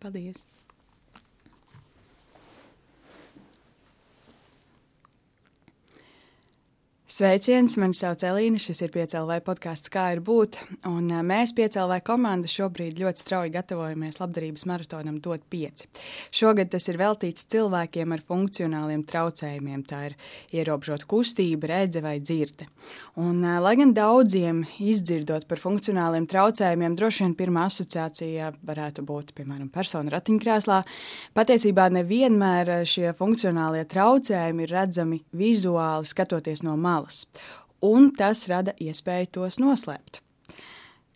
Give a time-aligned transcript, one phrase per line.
[0.00, 0.46] Paldies!
[7.20, 8.56] Sveiciens, mani sauc Elīna.
[8.56, 10.56] Šis ir piecēlvai podkāsts, kā ir būt.
[10.88, 15.84] Un mēs, piecēlvai komanda, šobrīd ļoti strauji gatavojamies labdarības maratonam DOT 5.
[16.32, 19.82] Šogad tas ir veltīts cilvēkiem ar funkcionāliem traucējumiem.
[19.90, 20.14] Tā ir
[20.62, 22.70] ierobežota kustība, redze vai dzirde.
[23.20, 29.68] Un, lai gan daudziem izdzirdot par funkcionāliem traucējumiem, droši vien pirmā asociācija varētu būt, piemēram,
[29.68, 30.80] persona ratiņkrēslā,
[31.36, 37.26] patiesībā nevienmēr šie funkcionālie traucējumi ir redzami vizuāli skatoties no malas malas,
[37.82, 40.22] un tas rada iespēju tos noslēpt.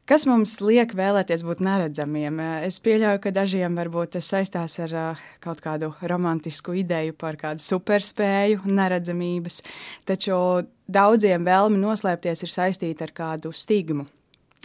[0.04, 2.38] Kas mums liek vēlēties būt neredzamiem?
[2.66, 8.66] Es pieļauju, ka dažiem varbūt tas saistās ar kaut kādu romantisku ideju par kādu superspēju,
[8.66, 9.62] neredzamības,
[10.04, 14.04] taču daudziem vēlme noslēpties ir saistīta ar kādu stigmu.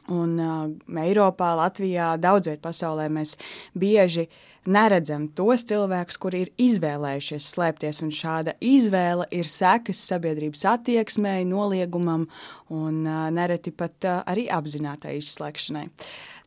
[0.10, 3.38] Un uh, Eiropā, Latvijā, daudz vietā pasaulē mēs
[3.78, 8.02] bieži uh, neredzam tos cilvēkus, kuri ir izvēlējušies slēpties.
[8.20, 12.28] Šāda izvēle ir sekas sabiedrības attieksmei, noliegumam
[12.74, 13.04] un
[13.36, 15.88] nereti pat arī apzinātai izslēgšanai.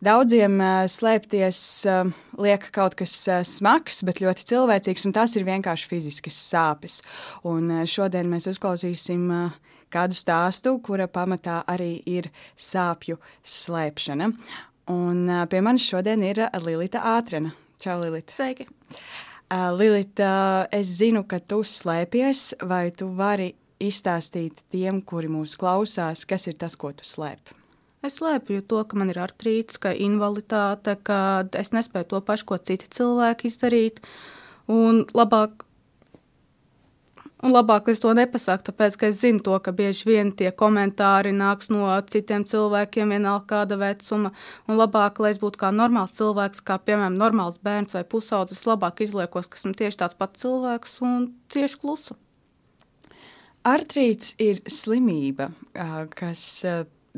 [0.02, 0.56] Daudziem
[0.90, 1.58] slēpties
[2.42, 3.14] liek kaut kas
[3.46, 6.98] smags, bet ļoti cilvēcīgs, un tas ir vienkārši fiziskas sāpes.
[7.46, 9.28] Un šodien mēs uzklausīsim
[9.92, 14.32] kādu stāstu, kura pamatā arī ir sāpju slēpšana.
[14.90, 17.54] Un pie manis šodien ir Lilita Ātrena.
[17.82, 18.30] Čau, Lilita.
[18.36, 18.68] Sveiki.
[19.50, 23.48] Uh, Lilita, es zinu, ka tu slēpies, vai tu vari
[23.82, 27.56] izstāstīt tiem, kuri mūs klausās, kas ir tas, ko tu slēpi?
[28.06, 31.18] Es slēpju to, ka man ir artrīts, ka invaliditāte, ka
[31.58, 33.98] es nespēju to pašu, ko citi cilvēki izdarīt.
[34.70, 35.66] Un labāk
[37.42, 41.32] Un labāk es to nepasaku, tāpēc, ka es zinu to, ka bieži vien tie komentāri
[41.34, 44.30] nāks no citiem cilvēkiem, vienalga kāda vecuma.
[44.70, 49.02] Un labāk, lai es būtu kā normāls cilvēks, kā piemēram normāls bērns vai pusaudzis, labāk
[49.02, 52.18] izliekos, ka esmu tieši tāds pats cilvēks un cieši klusu.
[53.66, 55.50] Artrīts ir slimība,
[56.14, 56.46] kas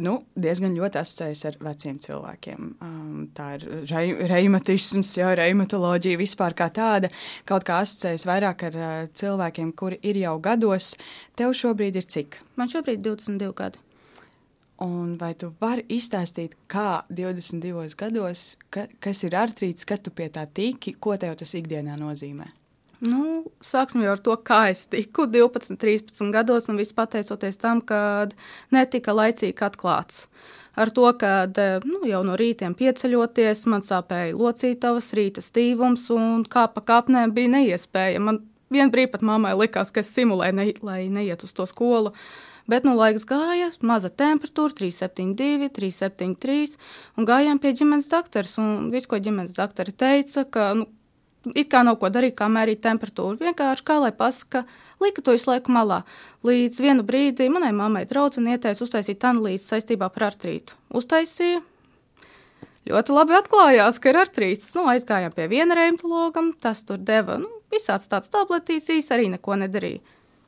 [0.02, 2.70] nu, diezgan ļoti asociējas ar veciem cilvēkiem.
[2.82, 7.10] Um, tā ir rei, reimatisms, jau reimatoloģija vispār kā tāda.
[7.48, 10.94] Kaut kā asociējas vairāk ar uh, cilvēkiem, kuri ir jau gados.
[11.38, 12.40] Tev šobrīd ir cik?
[12.58, 13.82] Man šobrīd ir 22 gadi.
[14.82, 20.26] Un vai tu vari izstāstīt, kā 22 gados, ka, kas ir artrīts, kad tu pie
[20.34, 22.50] tā tiki, ko tev tas ikdienā nozīmē?
[23.04, 27.82] Nu, sāksim jau ar to, kā es tiku 12, 13 gados, un viss pateicoties tam,
[27.84, 27.98] ka
[28.72, 30.28] netika laicīgi atklāts.
[30.74, 31.44] Ar to, ka
[31.84, 37.52] nu, jau no rītiem pieceļoties, man sāpēja locītavas, rīta stīvums, un kā pa kāpnēm bija
[37.58, 38.24] neiespējami.
[38.24, 38.40] Man
[38.74, 42.14] vien brīdi pat mammai likās, ka es simulēju, ne, lai neiet uz to skolu.
[42.70, 46.78] Bet nu, laiks gāja, maza temperatūra, 372, 373,
[47.20, 48.48] un gājām pie ģimenes doktora.
[48.88, 50.88] Viss, ko ģimenes doktora teica, ka nu,
[51.52, 53.36] it kā nav ko darīt, kā mērīt temperatūru.
[53.42, 54.64] Vienkārši kā lai pasaka,
[55.02, 56.00] lika to visu laiku malā.
[56.46, 60.78] Līdz vienu brīdi manai mammai draudzene ieteica uztaisīt analīzi saistībā ar artrītu.
[60.94, 61.60] Uztaisīja.
[62.84, 64.72] Ļoti labi atklājās, ka ir artrīts.
[64.76, 70.02] Nu, aizgājām pie viena reumatologa, tas tur deva nu, visāds tāds tabletīcijas, arī neko nedarīja.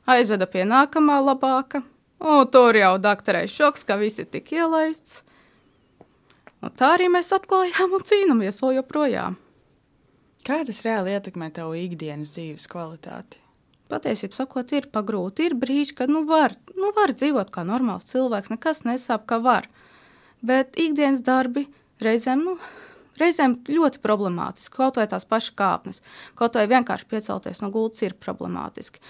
[0.07, 1.81] Aizveda pie nākamā labāka,
[2.21, 5.23] un tur jau doktorai šoks, ka viss ir tik ielaists.
[6.61, 9.35] Un tā arī mēs atklājām un cīnāmies vēl joprojām.
[10.47, 13.41] Kā tas reāli ietekmē tavu ikdienas dzīves kvalitāti?
[13.91, 15.43] Patiesībā sakot, ir pagrūti.
[15.47, 19.67] Ir brīži, kad nu var, nu var dzīvot kā normāls cilvēks, nekas nesāp, kā var.
[20.39, 21.65] Bet ikdienas darbi
[22.03, 22.55] reizēm, nu,
[23.19, 24.75] reizēm ļoti problemātiski.
[24.77, 25.99] Kaut vai tās pašas kāpnes,
[26.39, 29.03] kaut vai vienkārši piecelties no gultas ir problemātiski.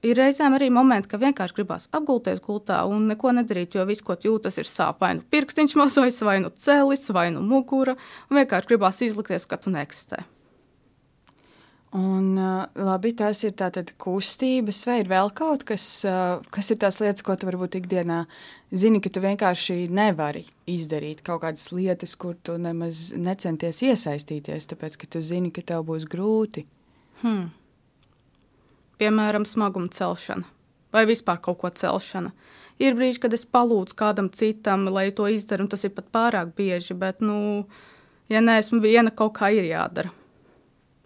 [0.00, 4.16] Ir reizēm arī momenti, ka vienkārši gribās apgulties gultā un neko nedarīt, jo viss, ko
[4.16, 5.02] jūtas, ir sāp.
[5.04, 7.98] Vai nu pirkstiņš mazais, vai nu celis, vai nu mugura.
[8.32, 10.24] Vienkārši gribās izlikties, ka tu neeksistē.
[11.90, 12.36] Un,
[12.78, 15.84] labi, tās ir tātad kustības, vai ir vēl kaut kas,
[16.54, 18.20] kas ir tās lietas, ko tu varbūt ikdienā
[18.70, 25.00] zini, ka tu vienkārši nevari izdarīt kaut kādas lietas, kur tu nemaz necenties iesaistīties, tāpēc,
[25.02, 26.62] ka tu zini, ka tev būs grūti.
[27.24, 27.50] Hmm.
[29.00, 30.48] Piemēram, smaguma celšana
[30.90, 32.32] vai vispār kaut ko celšana.
[32.82, 36.50] Ir brīži, kad es palūdzu kādam citam, lai to izdarītu, un tas ir pat pārāk
[36.58, 37.68] bieži, bet, nu,
[38.32, 40.10] ja neesmu viena, kaut kā ir jādara.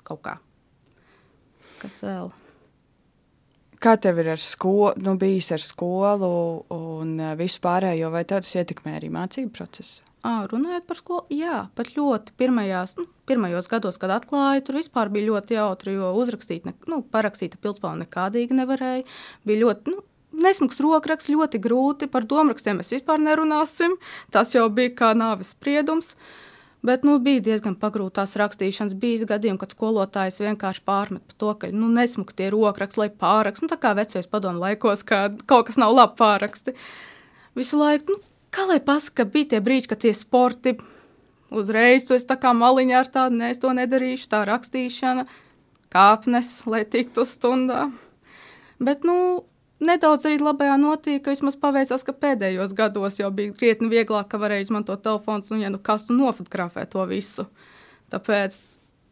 [0.07, 0.39] Kaut kā
[1.85, 2.33] kas vēl?
[3.85, 6.31] Kā tev ir ar skolu, nu, bijis ar skolu
[6.73, 10.14] un visu pārējo, vai tas ietekmē arī mācību procesu?
[10.25, 15.11] À, runājot par skolu, jā, pat ļoti pirmajās, nu, pirmajos gados, kad atklāju, tur vispār
[15.13, 19.05] bija ļoti jautri, jo uzrakstīt, ne, nu, parakstīt pilspālu nekādīgi nevarēja.
[19.45, 20.01] Bija ļoti, nu,
[20.41, 23.99] nesmags rokraksts, ļoti grūti, par domrakstiem mēs vispār nerunāsim,
[24.33, 26.15] tas jau bija kā nāves spriedums.
[26.85, 28.93] Bet nu, bija diezgan pagrūtās rakstīšanas.
[29.01, 33.65] Bija gadījumi, kad skolotājs vienkārši pārmet par to, ka nu, nesmuka tie rokraksti, lai pārakstu.
[33.65, 36.77] Nu, tā kā vecais padomu laikos, kad kaut kas nav labi pāraksti.
[37.57, 40.77] Visu laiku, nu, kā lai pasaka, bija tie brīži, kad tie sporti
[41.55, 45.27] uzreiz, tu esi tā kā maliņā ar tādu, nē, es to nedarīšu, tā rakstīšana,
[45.95, 47.89] kāpnes, lai tiktu stundā.
[48.83, 49.45] Bet, nu,
[49.85, 54.41] nedaudz arī labajā notīk, ka vismaz paveicās, ka pēdējos gados jau bija krietni vieglāk, ka
[54.43, 57.47] varēja izmantot telefons un, ja nu kas, tu nofotografē to visu.
[58.13, 58.59] Tāpēc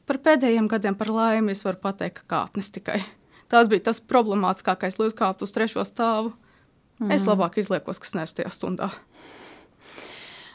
[0.08, 3.00] par pēdējiem gadiem par laimi es varu pateikt, ka kāpnes tikai.
[3.52, 6.32] Tas bija tas problemātiskākais, lai uzkāptu uz trešo stāvu.
[7.02, 7.10] Mm.
[7.16, 8.92] Es labāk izliekos, kas neesmu tajā stundā.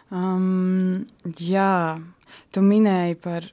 [0.08, 1.04] Um,
[1.44, 2.00] jā,
[2.56, 3.50] tu minēji par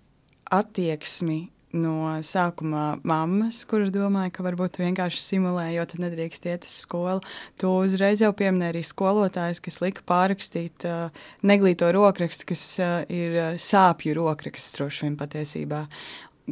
[0.54, 1.40] attieksmi
[1.74, 7.24] no sākuma mammas, kuras domāja, ka varbūt vienkārši simulē, jo tad nedrīkst iet uz skolu.
[7.58, 13.34] Tu uzreiz jau pieminēji arī skolotājus, kas lika pārrakstīt uh, neglīto rokrakstu, kas uh, ir
[13.40, 15.82] uh, sāpju rokraksts droši vien patiesībā.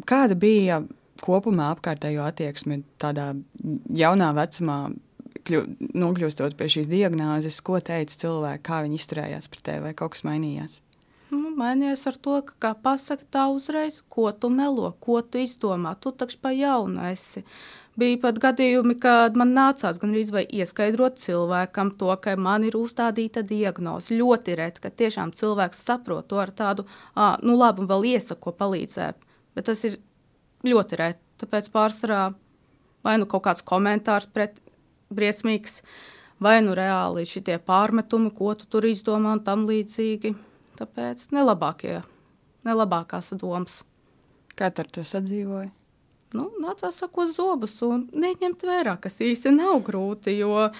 [0.08, 0.82] Kāda bija
[1.22, 3.30] kopumā apkārtējo attieksme tādā
[3.94, 4.78] jaunā vecumā,
[5.46, 5.64] kļu,
[5.98, 10.26] nokļūstot pie šīs diagnozes, ko teica cilvēki, kā viņi izturējās pret tevi, vai kaut kas
[10.28, 10.80] mainījās?
[11.32, 15.94] Nu, mainījies ar to, ka, kā pasaka, tā uzreiz, ko tu melo, ko tu izdomā.
[15.96, 17.40] Tu taču pa jaunu esi.
[17.96, 23.44] Bija pat gadījumi, kad man nācās gan arī ieskaidrot cilvēkam to, ka man ir uzstādīta
[23.48, 24.16] diagnoze.
[24.16, 26.84] Ļoti reti, ka tiešām cilvēks saprot to ar tādu,
[27.16, 29.28] ah, nu labi, un vēl iesaka, ko palīdzēt.
[29.56, 30.00] Bet tas ir
[30.68, 31.24] ļoti reti.
[31.42, 32.26] Tāpēc pārsvarā
[33.04, 34.60] vai nu kaut kāds komentārs pret
[35.16, 35.80] briesmīgs,
[36.42, 40.34] vai nu reāli šitie pārmetumi, ko tu tur izdomā un tam līdzīgi.
[40.80, 42.00] Tāpēc nelabākie,
[42.66, 43.82] nelabākās domas.
[44.56, 45.70] Kā ar to sadzīvoja?
[46.32, 50.70] Nu, nācās sakot zobus un neņemt vērā, kas īsti nav grūti, jo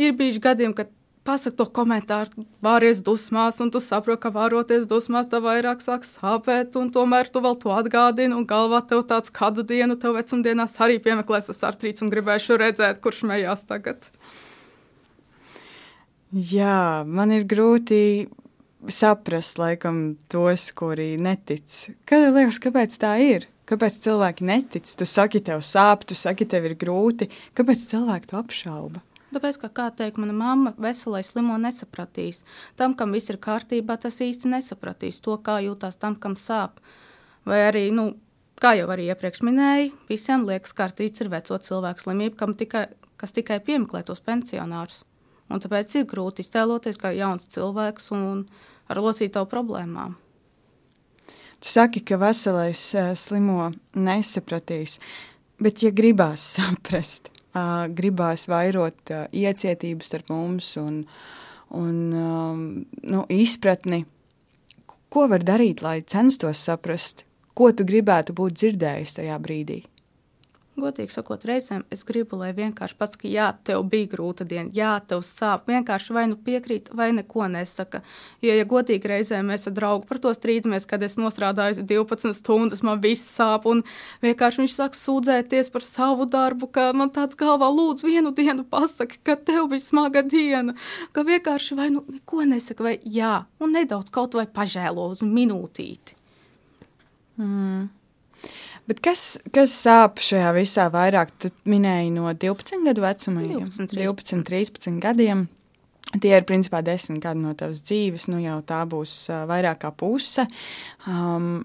[0.00, 0.92] ir bijuši gadījumi, kad
[1.26, 6.78] pasaka to komentāru, vāries dusmās, un tu saproti, ka vāroties dusmās, tev vairāk sāk sāpēt,
[6.80, 11.00] un tomēr tu vēl to atgādini, un galvā tev tāds kādu dienu, tev vecumdienās arī
[11.02, 14.10] piemeklēs tas artrīts, un gribēšu redzēt, kurš mējās tagad.
[16.34, 18.00] Jā, man ir grūti
[18.92, 21.96] saprast, laikam, tos, kuri netic.
[22.08, 23.46] Kad liekas, kāpēc tā ir?
[23.66, 24.86] Kāpēc cilvēki netic?
[24.86, 27.30] Tu saki, tev sāp, tu saki, tev ir grūti.
[27.56, 29.05] Kāpēc cilvēki to apšauba?
[29.34, 32.44] Tāpēc, ka, kā teikt, mana mamma, veselais slimo nesapratīs.
[32.78, 36.78] Tam, kam viss ir kārtībā, tas īsti nesapratīs to, kā jūtas tam, kam sāp.
[37.46, 38.12] Vai arī, nu,
[38.62, 42.86] kā jau arī iepriekš minēju, visiem liekas, ka artrīts ir veco cilvēku slimība, tikai,
[43.18, 45.02] kas tikai piemeklē tos pensionārus.
[45.50, 48.46] Un tāpēc ir grūti iztēloties kā jauns cilvēks un
[48.90, 50.16] ar locītavu problēmām.
[51.62, 54.98] Tu saki, ka veselais uh, slimo nesapratīs,
[55.62, 61.00] bet ja gribās saprast, uh, gribās vairot uh, iecietību starp mums un,
[61.74, 62.62] un um,
[63.02, 64.04] nu, izpratni,
[65.08, 67.24] ko var darīt, lai censtos saprast,
[67.56, 69.82] ko tu gribētu būt dzirdējis tajā brīdī?
[70.76, 74.90] Godīgi sakot, reizēm es gribu, lai vienkārši pats, ka jā, tev bija grūta diena, jā,
[75.08, 75.64] tev sāp.
[75.72, 78.02] Vienkārši vai nu piekrīt, vai neko nesaka.
[78.44, 82.84] Jo, ja godīgi reizēm mēs ar draugu par to strīdamies, kad es nostrādāju 12 stundas,
[82.84, 83.80] man viss sāp, un
[84.26, 89.22] vienkārši viņš sāk sūdzēties par savu darbu, ka man tāds galvā lūdzu vienu dienu pasaki,
[89.24, 90.76] ka tev bija smaga diena,
[91.16, 96.20] ka vienkārši vai nu neko nesaka, vai jā, un nedaudz kaut vai pažēlo uz minūtīti.
[97.40, 97.95] Mm.
[98.86, 99.22] Bet kas,
[99.54, 101.32] kas sāp šajā visā vairāk?
[101.42, 103.98] Tu minēji no 12 gadu vecuma, 12, 13.
[103.98, 105.46] 12 13 gadiem.
[106.22, 109.90] Tie ir principā desmit gadi no tavas dzīves, nu jau tā būs uh, vairāk kā
[109.90, 110.46] puse.
[111.10, 111.64] Um,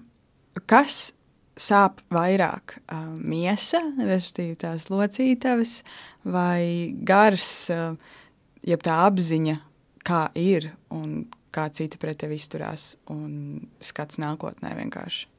[0.66, 1.12] kas
[1.54, 2.74] sāp vairāk?
[2.90, 5.78] Uh, miesa, respektīvi tās locītavas,
[6.26, 7.94] vai gars, uh,
[8.66, 9.60] jeb tā apziņa,
[10.02, 11.20] kā ir un
[11.54, 15.31] kā citi pret tevi izturās un skats nākotnē vienkārši?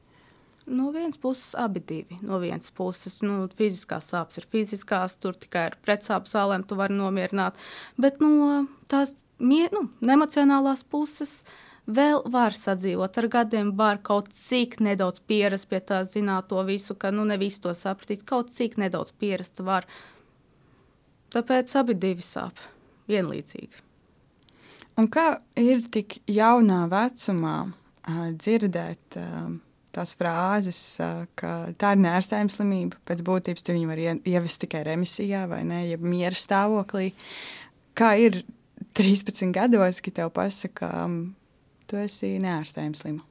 [0.66, 2.16] No vienas puses, abi divi.
[2.24, 6.96] No vienas puses, nu, fiziskās sāpes ir fiziskās, tur tikai ar pretsāpju zālēm tu vari
[6.96, 7.58] nomierināt.
[8.00, 9.12] Bet no tās
[9.44, 11.42] nu, emocionālās puses
[11.84, 13.18] vēl var sadzīvot.
[13.20, 17.36] Ar gadiem var kaut cik nedaudz pierast pie tā, zināt to visu, ka nu, ne
[17.40, 18.24] visu to sapratīs.
[18.24, 19.84] Kaut cik nedaudz pierast var.
[21.34, 22.62] Tāpēc abi divi sāp
[23.10, 23.84] vienlīdzīgi.
[24.96, 25.26] Un kā
[25.58, 29.20] ir tik jaunā vecumā uh, dzirdēt?
[29.20, 29.54] Uh,
[29.94, 30.80] tās frāzes,
[31.38, 33.00] ka tā ir nērstējuma slimība.
[33.08, 37.12] Pēc būtības viņu var ievest tikai remisijā vai ne, ja miera stāvoklī.
[37.98, 38.42] Kā ir
[38.98, 40.90] 13 gados, kad tev pasaka,
[41.90, 43.24] tu esi nērstējuma slima?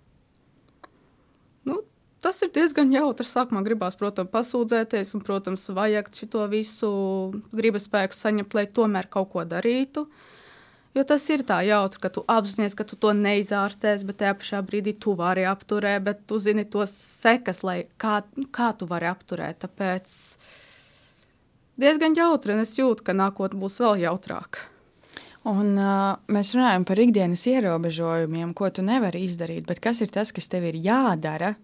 [1.67, 1.79] Nu,
[2.24, 3.27] tas ir diezgan jautri.
[3.27, 6.93] Sākumā gribās, protams, pasūdzēties, un, protams, vajag šo visu
[7.55, 10.08] gribas spēku saņemt, lai tomēr kaut ko darītu.
[10.93, 14.59] Jo tas ir tā jautri, ka tu apzinājies, ka tu to neizārstēsi, bet tajā pašā
[14.65, 17.63] brīdī tu vari apturēt, bet tu zini tos sekas,
[17.97, 19.63] kā, nu, kā tu vari apturēt.
[19.65, 20.19] Tāpēc
[21.81, 24.69] diezgan jautri, un es jūtu, ka nākotnē būs vēl jautrāka.
[25.50, 29.65] Un, uh, mēs runājam par ikdienas ierobežojumiem, ko tu nevari izdarīt.
[29.67, 31.55] Bet kas ir tas, kas tev ir jādara,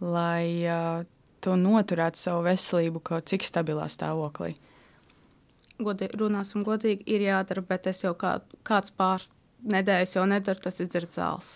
[0.00, 1.04] lai uh,
[1.44, 4.56] tu noturētu savu veselību kaut cik stabilā stāvoklī?
[5.80, 9.30] Godi, runāsim godīgi, ir jādara, bet es jau kā, kāds pāris
[9.62, 11.50] nedēļas jau nedaru, tas ir zāles.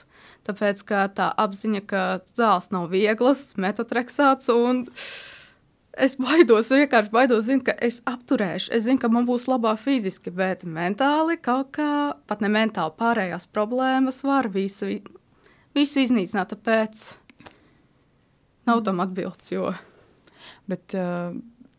[0.46, 0.82] Tāpēc
[1.16, 2.02] tā apziņa, ka
[2.38, 4.86] zāles nav vieglas, metotreksāts un
[5.96, 8.72] es baidos, vienkārši baidos, zinu, ka es apturēšu.
[8.76, 13.48] Es zinu, ka man būs labā fiziski, bet mentāli kaut kā, pat ne mentāli, pārējās
[13.52, 14.90] problēmas var visu,
[15.76, 16.54] visu iznīcināt.
[16.54, 17.10] Tāpēc
[18.70, 19.52] nav tam atbildes.
[19.54, 19.74] Jo...
[20.66, 21.34] Bet, uh,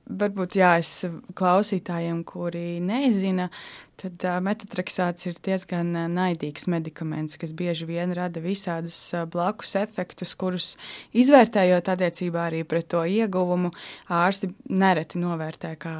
[0.08, 0.92] varbūt jā, es
[1.38, 3.50] klausītājiem, kuri nezina,
[4.00, 9.00] tad metotrexāts ir diezgan naidīgs medikaments, kas bieži vien rada visādus
[9.34, 10.76] blakus efektus, kurus
[11.18, 13.74] izvērtējot attiecībā arī pret to ieguvumu,
[14.14, 15.96] ārsti nereti novērtē kā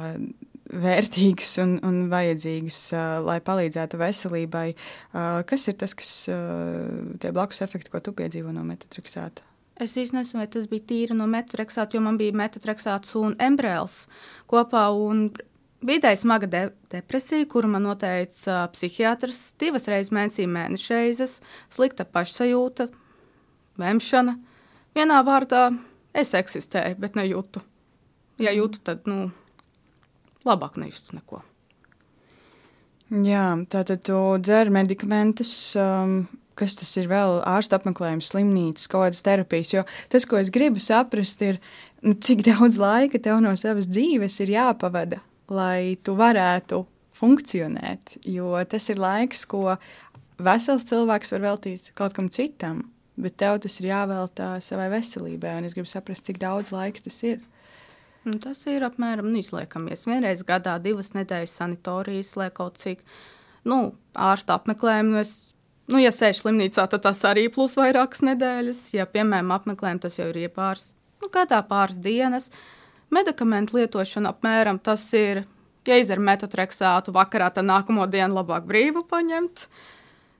[0.68, 2.80] vērtīgus un, un vajadzīgus,
[3.24, 4.66] lai palīdzētu veselībai.
[5.48, 9.48] Kas ir tas, kas tie blakus efekti, ko tu piedzīvo no metotrexāta?
[9.78, 14.06] Es īstenībā nezinu, vai tas bija tīri no metotrexāta, jo man bija metotrexāts un embrēls
[14.50, 14.88] kopā.
[14.90, 15.28] Un
[15.78, 21.36] Vidēji smaga de depresija, kuru man noteica uh, psihiatrs, divas reizes mēnesī mēnešreizes,
[21.70, 22.88] slikta pašsajūta,
[23.78, 24.34] vemšana.
[24.98, 25.68] Vienā vārdā
[26.18, 27.62] es eksistēju, bet nejūtu.
[28.42, 29.28] Ja jūtu, tad nu,
[30.48, 31.44] labāk nejustu neko.
[33.08, 36.24] Jā, tātad tu dzer medikamentus, um,
[36.58, 39.72] kas tas ir vēl ārsta apmeklējums, slimnīcas, kaut kādas terapijas.
[39.74, 41.60] Jo tas, ko es gribu saprast, ir,
[42.04, 46.84] nu, cik daudz laika tev no savas dzīves ir jāpavada, lai tu varētu
[47.18, 48.18] funkcionēt.
[48.28, 49.76] Jo tas ir laiks, ko
[50.38, 52.84] vesels cilvēks var veltīt kaut kam citam,
[53.18, 55.56] bet tev tas ir jāveltā savai veselībai.
[55.58, 57.42] Un es gribu saprast, cik daudz laiks tas ir.
[58.26, 60.06] Nu, tas ir apmēram nu, izliekamies.
[60.08, 63.04] Vienreiz gadā, divas nedēļas sanatorijas, lai kaut cik
[63.68, 65.20] nu, ārsta apmeklējumu.
[65.22, 65.54] Es
[65.88, 68.80] Nu, ja sēž slimnīcā, tad tas arī plus vairākas nedēļas.
[68.92, 70.90] Ja, piemēram, apmeklējam, tas jau ir pāris,
[71.22, 72.50] nu, gadā pāris dienas.
[73.14, 75.46] Medikamentu lietošana apmēram tas ir,
[75.88, 79.64] ja izdzer metotreksātu vakarā, tad nākamo dienu labāk brīvu paņemt.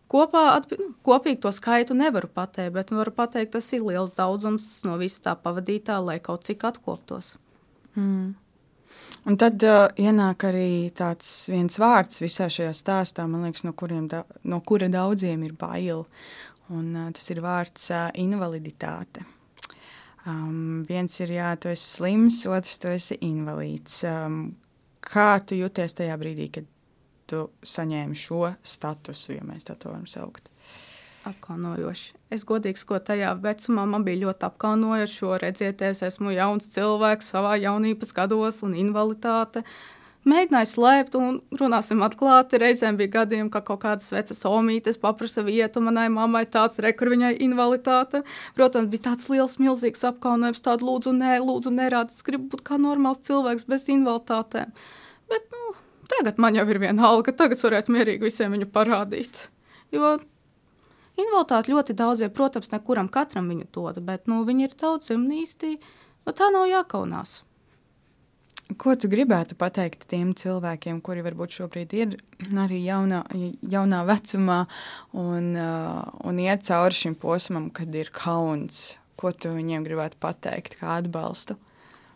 [0.08, 0.42] Kopā,
[0.76, 5.30] nu, kopīgi to skaitu nevaru pateikt, bet varu pateikt, tas ir liels daudzums no visa
[5.30, 7.36] tā pavadītā, lai kaut cik atkoptos.
[7.96, 8.34] Mm.
[9.28, 13.74] Un tad uh, ienāk arī tāds viens vārds visā šajā stāstā, liekas, no,
[14.08, 16.06] da, no kura daudziem ir bail.
[16.72, 19.26] Un, uh, tas ir vārds uh, invaliditāte.
[20.28, 24.00] Um, viens ir, jā, tu esi slims, otrs, tu esi invalīds.
[24.08, 24.40] Um,
[25.04, 26.68] kā tu jūties tajā brīdī, kad
[27.28, 30.48] tu saņēmi šo statusu, ja mēs tā varam saukt?
[31.26, 32.14] Apkaunojoši.
[32.34, 37.32] Es godīgi sakot, tajā vecumā man bija ļoti apkaunojoši, jo redziet, es esmu jauns cilvēks
[37.34, 39.64] savā jaunības gados un invaliditāte.
[40.28, 42.58] Mēģināju slēpt, un runāsim atklāti.
[42.60, 47.36] Reizēm bija gadījumi, ka kaut kādas vecas omītes paprasa vietu manai mammai, tāds rekur viņai
[47.46, 48.24] invaliditāte.
[48.58, 52.12] Protams, bija tāds liels, milzīgs apkaunojums, tādu lūdzu, nē, lūdzu, nerādi.
[52.12, 54.74] Es gribu būt kā normāls cilvēks bez invaliditātēm.
[55.32, 55.76] Bet, nu,
[56.12, 59.46] tagad man jau ir viena alga, tagad varētu mierīgi visiem viņu parādīt.
[59.94, 60.18] Jo
[61.18, 65.74] Invaliditāte ļoti daudziem, protams, nekuram katram viņu dod, bet nu, viņi ir daudziem īsti,
[66.26, 67.40] nu, tā nav jākaunās.
[68.78, 72.16] Ko tu gribētu pateikt tiem cilvēkiem, kuri varbūt šobrīd ir
[72.60, 73.22] arī jaunā,
[73.64, 74.58] jaunā vecumā
[75.16, 78.98] un, uh, un iet cauri šim posmam, kad ir kauns?
[79.18, 81.56] Ko tu viņiem gribētu pateikt, kā atbalstu?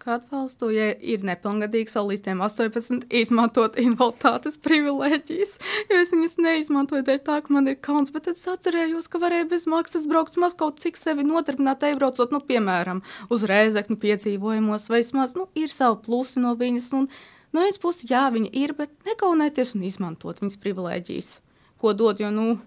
[0.03, 5.53] Kā atbalstu, ja ir nepilngadīgs vēl līdz 18, izmantot invaliditātes privilēģijas.
[5.91, 9.47] Jo es viņas neizmantoju dēļ tā, ka man ir kauns, bet es atcerējos, ka varēja
[9.53, 15.05] bez maksas braukt maz kaut cik sevi nodarbināt, iebraucot, nu, piemēram, uz rēzekņu piedzīvojumos, vai
[15.05, 16.91] vismaz, nu, ir savi plusi no viņas.
[16.99, 17.09] Un,
[17.55, 21.33] no vienas puses, jā, viņa ir, bet nekaunēties un izmantot viņas privilēģijas,
[21.79, 22.59] ko dod, jo, nu,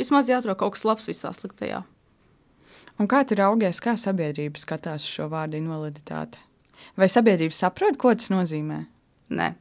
[0.00, 1.84] vismaz jāatrod kaut kas labs visā sliktajā.
[3.00, 6.49] Un kā tu raugies, kā sabiedrība skatās šo vārdu invaliditāte?
[6.98, 8.80] Vai sabiedrība saprot, ko tas nozīmē?
[9.36, 9.52] Nē,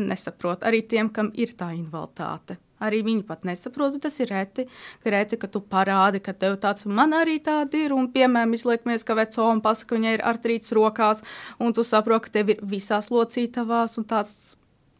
[0.00, 0.64] nesaprot.
[0.66, 2.58] Arī tiem, kam ir tā invaliditāte.
[2.78, 4.64] Arī viņi pat nesaprot, bet tas ir reti,
[5.02, 7.94] ka, reti, ka tu parādi, ka tev tāds man arī tāda ir.
[7.96, 11.24] Un, piemēram, izliekamies, ka veco un pasaka, ka viņai ir artrīts rokās,
[11.58, 14.54] un tu saproti, ka tev ir visās locītavās un tāds.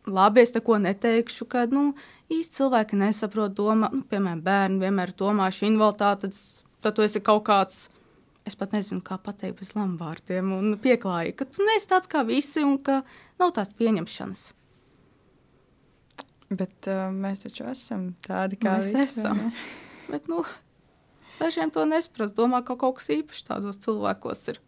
[0.09, 1.91] Labi, es neko neteikšu, ka nu,
[2.33, 7.21] īsti cilvēki nesaprot, domā, nu, piemēram, bērni vienmēr domā, šī invaliditāte, tad, tad tu esi
[7.21, 7.83] kaut kāds
[8.49, 12.65] es pat nezinu, kā pateikt bez lamuvārdiem, un pieklājīgi, ka tu neesi tāds kā visi
[12.65, 13.03] un ka
[13.41, 14.47] nav tāds pieņemšanas.
[16.49, 19.43] Bet uh, mēs taču esam tādi, kā mēs visi, esam.
[20.13, 20.41] Bet, nu,
[21.41, 22.37] dažiem to nesprast.
[22.39, 24.63] Domā, ka kaut kas īpašs tādos cilvēkos ir.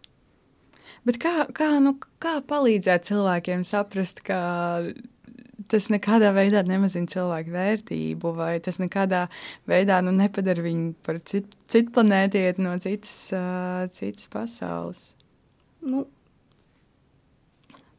[1.08, 4.40] Bet kā, kā, nu, kā palīdzēt cilvēkiem saprast, ka
[5.70, 9.26] tas nekādā veidā nemazina cilvēku vērtību, vai tas nekādā
[9.70, 15.04] veidā nu, nepadara viņu par citu, citu planētieti no citas, uh, citas pasaules?
[15.86, 16.04] Nu,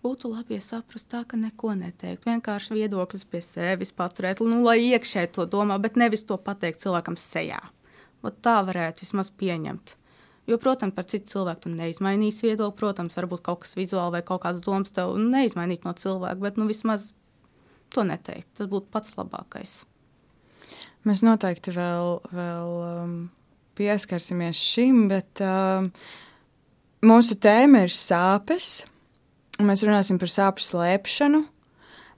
[0.03, 2.27] būtu labi, ja saprast tā, ka neko neteikt.
[2.29, 7.17] Vienkārši viedoklis pie sevis paturēt, nu, lai iekšēji to domā, bet nevis to pateikt cilvēkam
[7.19, 7.61] sejā.
[8.21, 9.95] Ot tā varētu vismaz pieņemt.
[10.49, 12.79] Jo, protams, par citu cilvēku tu neizmainīsi viedokli.
[12.79, 16.65] Protams, varbūt kaut kas vizuāli vai kaut kāds domas tev neizmainīt no cilvēka, bet nu,
[16.69, 17.11] vismaz
[17.93, 18.49] to neteikt.
[18.57, 19.81] Tas būtu pats labākais.
[21.07, 23.15] Mēs noteikti vēl, vēl um,
[23.77, 25.89] pieskarsimies šim, bet um,
[27.05, 28.83] mūsu tēma ir sāpes.
[29.61, 31.41] Mēs runāsim par sāpju slēpšanu,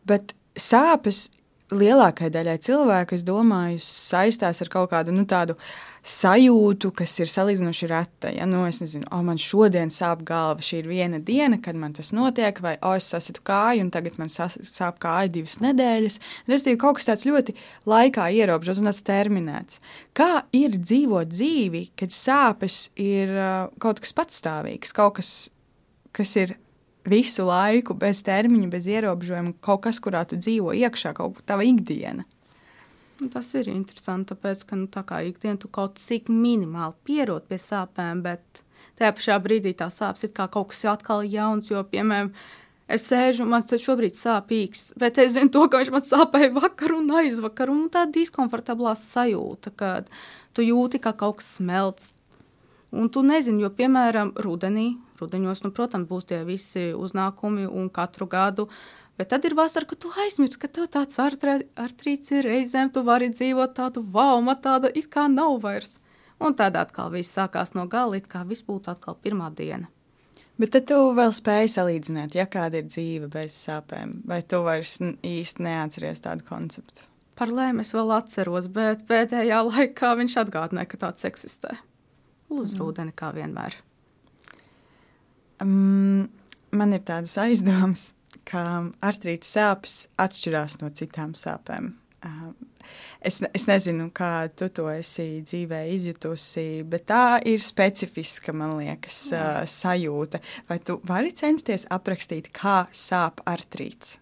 [0.08, 1.28] bet sāpes
[1.72, 5.56] lielākajai daļai cilvēku, es domāju, saistās ar kaut kādu nu, tādu
[6.04, 8.32] sajūtu, kas ir salīdzinoši reta.
[8.36, 11.96] Ja nu, es nezinu, oh, man šodien sāp galva, šī ir viena diena, kad man
[11.96, 16.20] tas notiek, vai oh, es sasitu kāju, un tagad man sāp kāja divas nedēļas.
[16.50, 17.56] Respektīvi, kaut kas tāds ļoti
[17.90, 19.80] laikā ierobežots un tāds terminēts.
[20.18, 25.34] Kā ir dzīvot dzīvi, kad sāpes ir uh, kaut kas patstāvīgs, kaut kas,
[26.12, 26.58] kas ir
[27.10, 31.68] visu laiku, bez termiņa, bez ierobežojuma, kaut kas, kurā tu dzīvo iekšā, kaut kā tava
[31.68, 32.26] ikdiena.
[33.22, 37.46] Un Tas ir interesanti, tāpēc, ka nu, tā kā ikdienā tu kaut cik minimāli pierod
[37.48, 38.64] pie sāpēm, bet
[39.00, 41.70] tajā pašā brīdī tā sāpes ir kā kaut kas atkal jauns.
[41.72, 42.34] Jo, piemēram,
[42.92, 46.52] es sēžu un man šobrīd sāp īks, bet es zinu to, ka viņš man sāpēja
[46.58, 47.72] vakar un aizvakar.
[47.72, 50.12] Un tā diskomfortablā sajūta, kad
[50.58, 52.12] tu jūti, ka kaut kas smelts.
[52.94, 54.92] Un tu nezini, jo, piemēram, rudenī,
[55.24, 58.68] rudenos, nu, protams, būs tie visi uznākumi un katru gadu.
[59.18, 63.32] Bet tad ir vasara, kad tu aizmirsti, ka tev tāds artrīts ir reizēm, tu vari
[63.34, 66.00] dzīvot tādu vauma, tāda it kā nav vairs.
[66.44, 69.88] Un tad atkal viss sākās no gala, it kā viss būtu atkal pirmā diena.
[70.60, 75.00] Bet tad tu vēl spēj salīdzināt, ja kāda ir dzīve bez sāpēm, vai tu vairs
[75.02, 77.08] īsti neatceries tādu konceptu.
[77.34, 81.74] Par lēmu es vēl atceros, bet pēdējā laikā viņš atgādināja, ka tāds eksistē.
[82.54, 83.80] Uz rudeni kā vienmēr.
[85.64, 86.28] Um,
[86.76, 88.12] man ir tādas aizdomas,
[88.48, 88.64] ka
[89.06, 91.94] artrīta sāpes atšķirās no citām sāpēm.
[92.24, 92.54] Um,
[93.24, 99.20] es, es nezinu, kā tu to esi dzīvē izjutusi, bet tā ir specifiska, man liekas,
[99.36, 100.42] uh, sajūta.
[100.68, 104.18] Vai tu vari censties aprakstīt, kā sāp artrīts?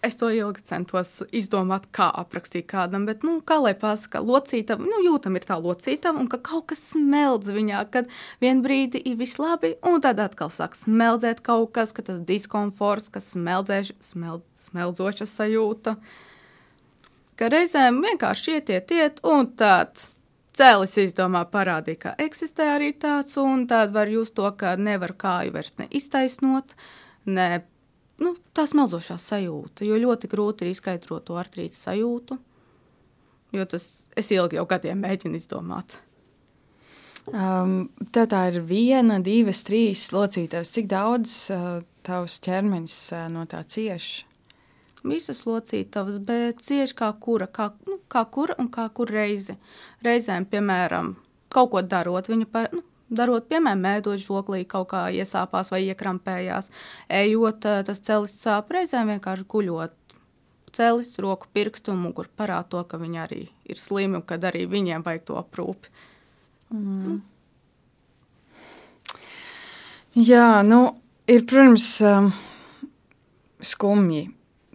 [0.00, 5.00] Es to ilgi centos izdomāt, kā aprakstīt kādam, bet, nu, kā lai pasakā, locītam, nu,
[5.04, 8.08] jūtam ir tā locītam, un ka kaut kas smeldz viņā, kad
[8.40, 13.10] vien brīdi ir viss labi, un tad atkal sāk smeldzēt kaut kas, ka tas diskomforts,
[13.12, 15.94] kas smeldzēš, smeld, smeldzoša sajūta,
[17.36, 20.06] ka reizēm vienkārši ietiet, iet, un tad
[20.56, 25.52] cēlis izdomā parādīja, ka eksistē arī tāds, un tad var just to, ka nevar kāju
[25.58, 26.72] vairs ne iztaisnot,
[27.28, 27.50] ne
[28.20, 29.86] nu, tā smelzošā sajūta.
[29.88, 32.38] Jo ļoti grūti ir izskaidrot to artrītas sajūtu.
[33.56, 33.86] Jo tas
[34.18, 35.98] es ilgi jau gadiem mēģinu izdomāt.
[37.30, 40.72] Um, tā, tā ir viena, divas, trīs locītavas.
[40.74, 44.24] Cik daudz uh, tavs ķermenis uh, no tā cieš?
[45.06, 49.56] Visas locītavas, bet cieši kā kura, kā, nu, kā kura un kā kur reizi.
[50.04, 51.14] Reizēm, piemēram,
[51.52, 56.70] kaut ko darot, viņa par, nu, darot, piemēram, mēdot žoklī, kaut kā iesāpās vai iekrampējās.
[57.08, 59.96] Ejot, eh, tas celis sāp, reizēm vienkārši guļot.
[60.72, 64.68] Celis, roku, pirkstu un muguru parāda to, ka viņi arī ir slimi un kad arī
[64.70, 65.90] viņiem vajag to aprūpi.
[70.14, 72.32] Jā, nu, ir, protams, um,
[73.62, 74.28] skumji.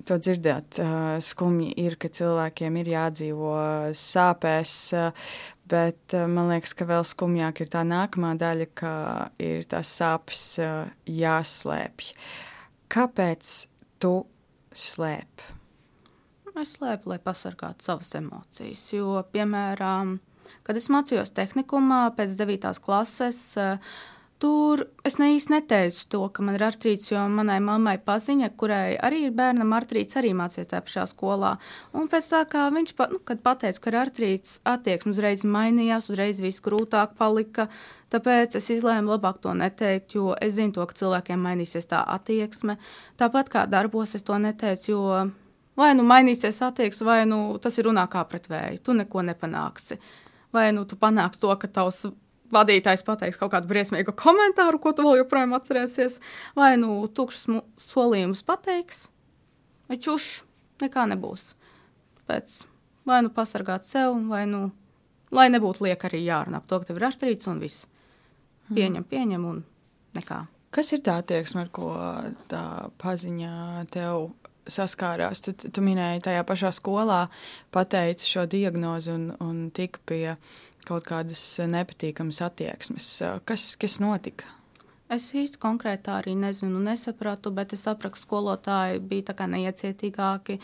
[0.06, 3.56] To dzirdēt, uh, skumji ir, ka cilvēkiem ir jādzīvo
[3.95, 5.32] sāpēs, uh,
[5.71, 8.93] bet uh, man liekas, ka vēl skumjāk ir tā nākamā daļa, ka
[9.41, 12.13] ir tās sāpes uh, jāslēpj.
[12.95, 13.54] Kāpēc
[13.99, 14.15] tu
[14.75, 15.45] slēp?
[16.56, 18.86] Es slēpu, lai pasargātu savas emocijas.
[18.95, 20.13] Jo, piemēram,
[20.63, 22.80] kad es mācījos tehnikumā pēc 9.
[22.86, 23.75] klases, eh,
[24.45, 28.95] tur es ne īsti neteicu to, ka man ir artrīts, jo manai mammai paziņa, kurai
[29.08, 31.55] arī ir bērnam artrīts, arī mācījās tajā pašā skolā.
[31.97, 36.41] Un pēc tā, kā viņš pa, nu, pateica, ka ir artrīts, attieksme uzreiz mainījās, uzreiz
[36.43, 37.69] viss grūtāk palika.
[38.13, 42.77] Tāpēc es izlēmu labāk to neteikt, jo es zinu, to, ka cilvēkiem mainīsies tā attieksme.
[43.21, 45.23] Tāpat kā darbos, es to neteicu, jo
[45.79, 48.84] vai nu mainīsies attieksme, vai nu tas ir runā kā pret vēju.
[48.86, 49.97] Tu neko nepanāksi.
[50.55, 52.05] Vai nu tu panāksi to, ka tavs
[52.56, 56.20] vadītājs pateiks kaut kādu briesmīgu komentāru, ko tu vēl joprojām atcerēsies,
[56.58, 59.06] vai nu tukšus mu- solījumus pateiks,
[59.89, 60.30] vai čuš,
[60.82, 61.54] nekā nebūs.
[62.26, 62.63] pēc
[63.06, 64.72] vai nu pasargāt sev, vai nu,
[65.36, 67.86] lai nebūtu liek arī jārunā par to, ka tev ir artrīts un viss.
[68.74, 69.62] Pieņem, pieņem un
[70.18, 70.48] nekā.
[70.74, 71.91] Kas ir tā attieksme, ar ko
[72.50, 74.32] tā paziņa tev
[74.65, 75.44] saskārās?
[75.46, 77.28] Tu, tu minēji, tajā pašā skolā
[77.76, 80.34] pateici šo diagnozi un, un tika pie
[80.88, 83.10] kaut kādas nepatīkamas attieksmes.
[83.48, 84.50] Kas, kas notika?
[85.06, 90.58] Es īsti konkrēti arī nezinu, nesapratu, bet es sapratu, ka skolotāji bija neiecietīgāki,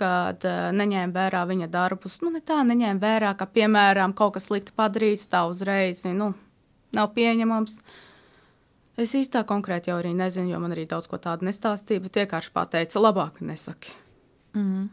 [0.00, 2.18] kad uh, neņēma vērā viņa darbus.
[2.24, 6.32] Nu, ne tā neņēma vērā, ka, piemēram, kaut kas slikti padarīts, tā uzreiz nu,
[6.96, 7.78] nav pieņemams.
[8.98, 12.22] Es īsti tā konkrēti jau arī nezinu, jo man arī daudz ko tādu nestāstīja, bet
[12.22, 13.94] vienkārši pateica, labāk nesaki.
[14.58, 14.88] Mm.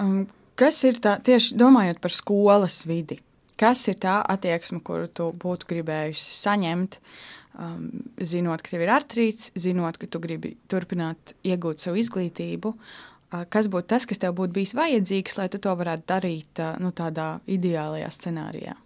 [0.00, 0.24] Um,
[0.60, 3.20] kas ir tā, tieši domājot par skolas vidi?
[3.60, 6.98] Kas ir tā attieksme, kuru tu būtu gribējusi saņemt?
[6.98, 7.88] Uh, um,
[8.20, 13.68] zinot, ka tev ir artrīts, zinot, ka tu gribi turpināt iegūt savu izglītību, uh, kas
[13.72, 17.38] būtu tas, kas tev būtu bijis vajadzīgs, lai tu to varētu darīt uh, nu, tādā
[17.50, 18.78] ideālajā scenārijā?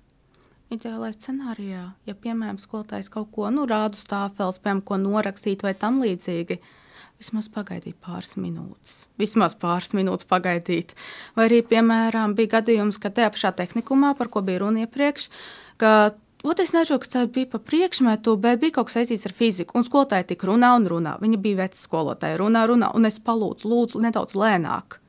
[0.75, 5.73] Ideālajā scenārijā, ja piemēram skolotājs kaut ko nu, rāda uz tāfeles, piemēram, ko norakstīt vai
[5.79, 6.61] tam līdzīgi,
[7.21, 9.09] vismaz pagaidīt pāris minūtes.
[9.21, 10.95] Vismaz pāris minūtes pagaidīt.
[11.39, 15.29] Vai arī, piemēram, bija gadījums, ka tajā pašā tehnikumā, par ko bija runa iepriekš,
[15.83, 16.15] ka
[16.47, 19.75] Ot, es nezinu, kas tā bija pa priekšmetu, bet bija kaut kas saistīts ar fiziku.
[19.75, 21.17] Un skolotāja tik runā un runā.
[21.19, 25.01] Viņa bija veca skolotāja, runā, runā, un es palūdzu, lūdzu, nedaudz lēnāk.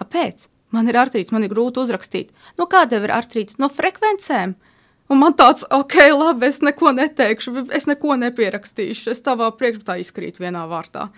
[0.00, 0.46] Kāpēc?
[0.72, 2.32] Man ir artrīts, man ir grūti uzrakstīt.
[2.58, 3.60] No kāda ir artrīts?
[3.60, 4.56] No frekvencēm.
[5.12, 9.10] Un man tāds, ok, labi, es neko neteikšu, es neko nepierakstīšu.
[9.12, 11.10] Es tavā priekšmetā izkrītu vienā vārtā.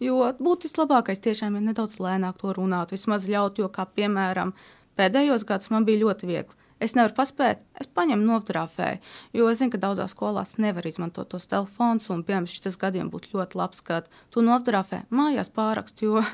[0.00, 4.54] Jo būtu vislabākais tiešām ir nedaudz lēnāk to runāt, vismaz ļaut, jo, kā piemēram,
[4.96, 9.00] pēdējos gados man bija ļoti viegli es nevaru paspēt, es paņemu nofotografēju.
[9.36, 13.34] Jo es zinu, ka daudzās skolās nevar izmantot tos telefonus, un, piemēram, šis gadījums būtu
[13.34, 16.24] ļoti labs, kad tu nofotografē mājās pārakstu, jo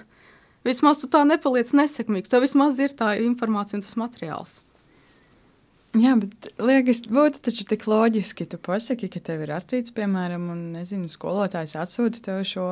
[0.66, 2.32] vismaz tu tā nepaliec nesekmīgs.
[2.32, 4.60] Tev vismaz ir tā informācija un tas materiāls.
[5.98, 10.44] Jā, bet liekas, būtu taču tik loģiski, ka tu pasaki, ka tev ir atrīts, piemēram,
[10.52, 12.66] un nezinu, skolotājs atsūta tev šo,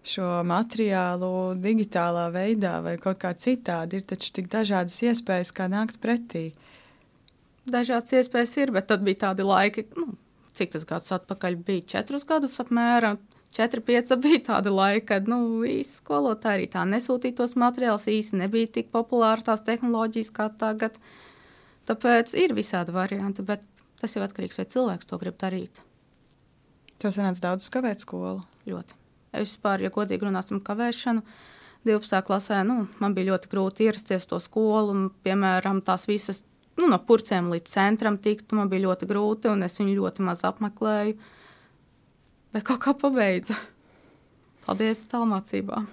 [0.00, 1.28] šo materiālu
[1.60, 4.00] digitālā veidā vai kaut kā citādi.
[4.00, 6.46] Ir taču tik dažādas iespējas, kā nākt pretī.
[7.68, 10.14] Dažādas iespējas ir, bet tad bija tādi laiki, nu,
[10.56, 13.20] cik tas gads atpakaļ bija, četrus gadus apmēram.
[13.54, 18.08] 4, 5 bija tādi laiki, kad nu, īsi skolotāji arī tā nesūtīja tos materiālus.
[18.08, 20.96] īsi nebija tik populāri tās tehnoloģijas kā tagad.
[21.88, 23.64] Tāpēc ir visādi varianti, bet
[24.00, 25.82] tas jau atkarīgs no cilvēks to grib darīt.
[27.00, 28.40] Tev sanāca daudz skavēt skolu?
[28.68, 28.96] Ļoti.
[29.34, 31.24] Es vispār, ja godīgi runāsim kavēšanu,
[31.84, 32.22] 12.
[32.24, 36.40] klasē nu, man bija ļoti grūti ierasties to skolu, un, piemēram, tās visas
[36.78, 38.54] nu, no purcēm līdz centram tikt.
[38.56, 41.18] Man bija ļoti grūti, un es viņu ļoti maz apmeklēju.
[42.54, 43.56] Bet kaut kā pabeidzu.
[44.64, 45.90] Paldies tālmācībām.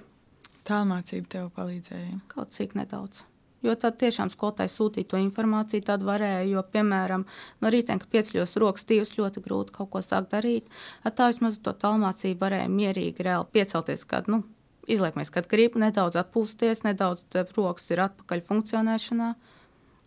[0.68, 2.22] Tālmācība tev palīdzēja?
[2.32, 3.26] Kaut cik nedaudz.
[3.62, 7.28] Jo tad tiešām skolotājs sūtīja to informāciju, tad varēja, jo, piemēram,
[7.62, 10.72] no rīta, kad pieceļos rokas tīvs, ļoti grūti kaut ko sākt darīt.
[11.06, 14.42] Ar tā vismaz to tālmācību varēja mierīgi, reāli piecelties, kad, nu,
[14.90, 19.32] izliekamies, kad grib, nedaudz atpūsties, nedaudz rokas ir atpakaļ funkcionēšanā.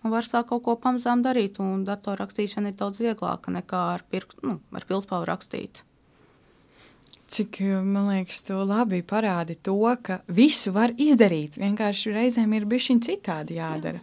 [0.05, 1.63] Un var sākt kaut ko pamazām darīt.
[1.63, 5.85] Un datorrakstīšana ir daudz vieglāka nekā ar, pirkstu, nu, ar pilspāvu rakstīt.
[7.31, 11.57] Cik man liekas, to labi parādi to, ka visu var izdarīt.
[11.61, 14.03] Vienkārši reizēm ir bijis citādi jādara.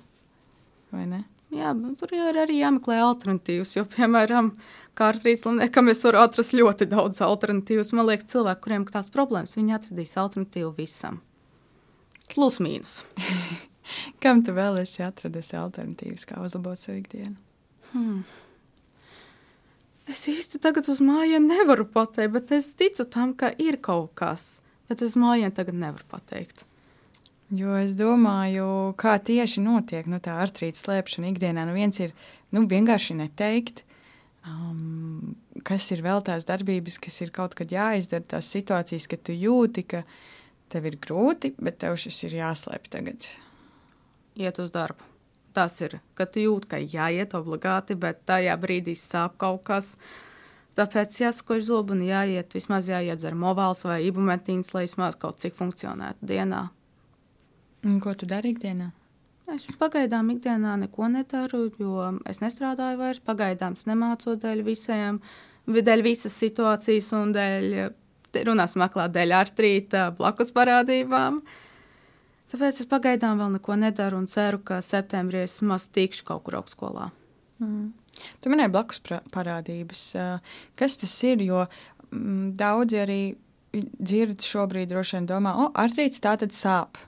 [0.92, 1.22] Ne?
[1.52, 3.76] Jā, tur ir arī jāmeklē alternatīvas.
[3.76, 4.54] Jo, piemēram,
[4.98, 7.92] kārtas es varu atrast ļoti daudz alternatīvas.
[7.96, 11.20] Man liekas, cilvēki, kuriem ir tās problēmas, viņi atradīs alternatīvu visam.
[12.32, 13.02] Plus mīnus.
[14.24, 17.36] Kam tu vēl esi atradusi alternatīvas, kā uzlabot savu ikdienu?
[17.92, 18.24] Hmm.
[20.12, 24.60] Es īsti tagad uz mājām nevaru pateikt, bet es ticu tam, ka ir kaut kas.
[24.92, 26.66] Bet es mājām tagad nevaru pateikt.
[27.56, 28.66] Jo es domāju,
[29.00, 31.64] kā tieši notiek nu, tā artrītas slēpšana ikdienā.
[31.68, 32.12] Nu, viens ir
[32.56, 33.84] nu, vienkārši neteikt,
[34.48, 35.36] um,
[35.68, 39.86] kas ir vēl tās darbības, kas ir kaut kad jāizdara, tās situācijas, kad tu jūti,
[39.96, 40.04] ka
[40.72, 43.28] tev ir grūti, bet tev šis ir jāslēp tagad
[44.40, 45.11] iet uz darbu.
[45.54, 49.96] Tas ir, kad jūt, ka jāiet obligāti, bet tajā brīdī sāp kaut kas.
[50.80, 56.30] Tāpēc jāsakož zobu un jāiet, vismaz jāiedzer movāls vai ibumetīns, lai vismaz kaut cik funkcionētu
[56.30, 56.62] dienā.
[57.84, 58.92] Un ko tu dari ikdienā?
[59.52, 63.20] Es pagaidām ikdienā neko nedaru, jo es nestrādāju vairs.
[63.26, 65.20] Pagaidām es nemācos dēļ visiem,
[65.68, 67.68] dēļ visas situācijas un dēļ,
[68.48, 71.42] runāsim atklāt, dēļ artrīta blakus parādībām.
[71.42, 71.68] Uh,
[72.52, 76.60] Tāpēc es pagaidām vēl neko nedaru un ceru, ka septembrī es maz tikšu kaut kur
[76.60, 77.08] augstskolā.
[77.64, 77.92] Mm.
[78.44, 79.00] Tu minēji blakus
[79.32, 80.02] parādības.
[80.76, 81.46] Kas tas ir?
[81.46, 81.64] Jo
[82.12, 83.22] mm, daudzi arī
[83.72, 87.00] dzird šobrīd droši vien domā, o, artrīts tā tad sāp.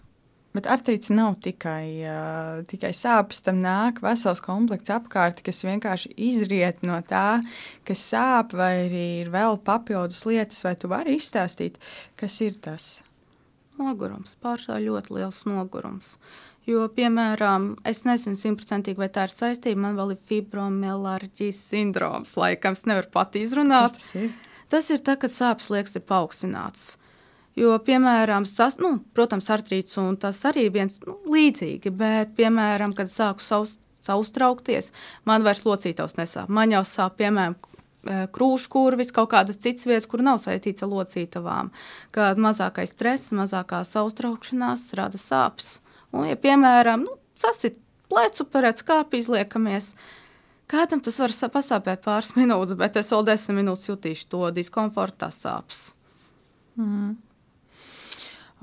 [0.54, 6.84] Bet artrīts nav tikai, uh, tikai sāpes, tam nāk vesels komplekts apkārt, kas vienkārši izriet
[6.86, 7.42] no tā,
[7.88, 11.82] kas sāp, vai arī ir vēl papildus lietas, vai tu vari izstāstīt,
[12.22, 12.92] kas ir tas?
[13.82, 16.16] Nogurums, pārsvarā ļoti liels nogurums.
[16.70, 19.82] Jo, piemēram, es nezinu simtprocentīgi, vai tā ir saistība.
[19.84, 23.98] Man vēl ir fibromialģijas sindroms, laikam, es nevaru pat izrunāt.
[23.98, 24.30] Kas tas ir?
[24.72, 26.94] Tas ir tad, kad sāpes liekas ir paaugstināts.
[27.60, 33.12] Jo, piemēram, sas, nu, protams, artrīts un tas arī viens nu, līdzīgi, bet, piemēram, kad
[33.14, 34.90] sāku savus, saustraukties,
[35.30, 36.50] man vairs locītavs nesāp.
[36.50, 37.60] Man jau sāp, piemēram,
[38.04, 41.72] krūškurvis, kaut kādas citas vietas, kur nav saistīts ar locītavām.
[42.16, 45.78] Kad mazākais stress, mazākā saustraukšanās rada sāpes.
[46.14, 47.80] Un, ja, piemēram, nu, sasit
[48.12, 49.94] plecu pēc kāpju izliekamies,
[50.70, 55.42] kādam tas var pasāpēt pāris minūtes, bet es vēl desmit minūtes jutīšu to diskomfortu, tās
[55.46, 55.84] sāpes.
[56.80, 57.16] Mm.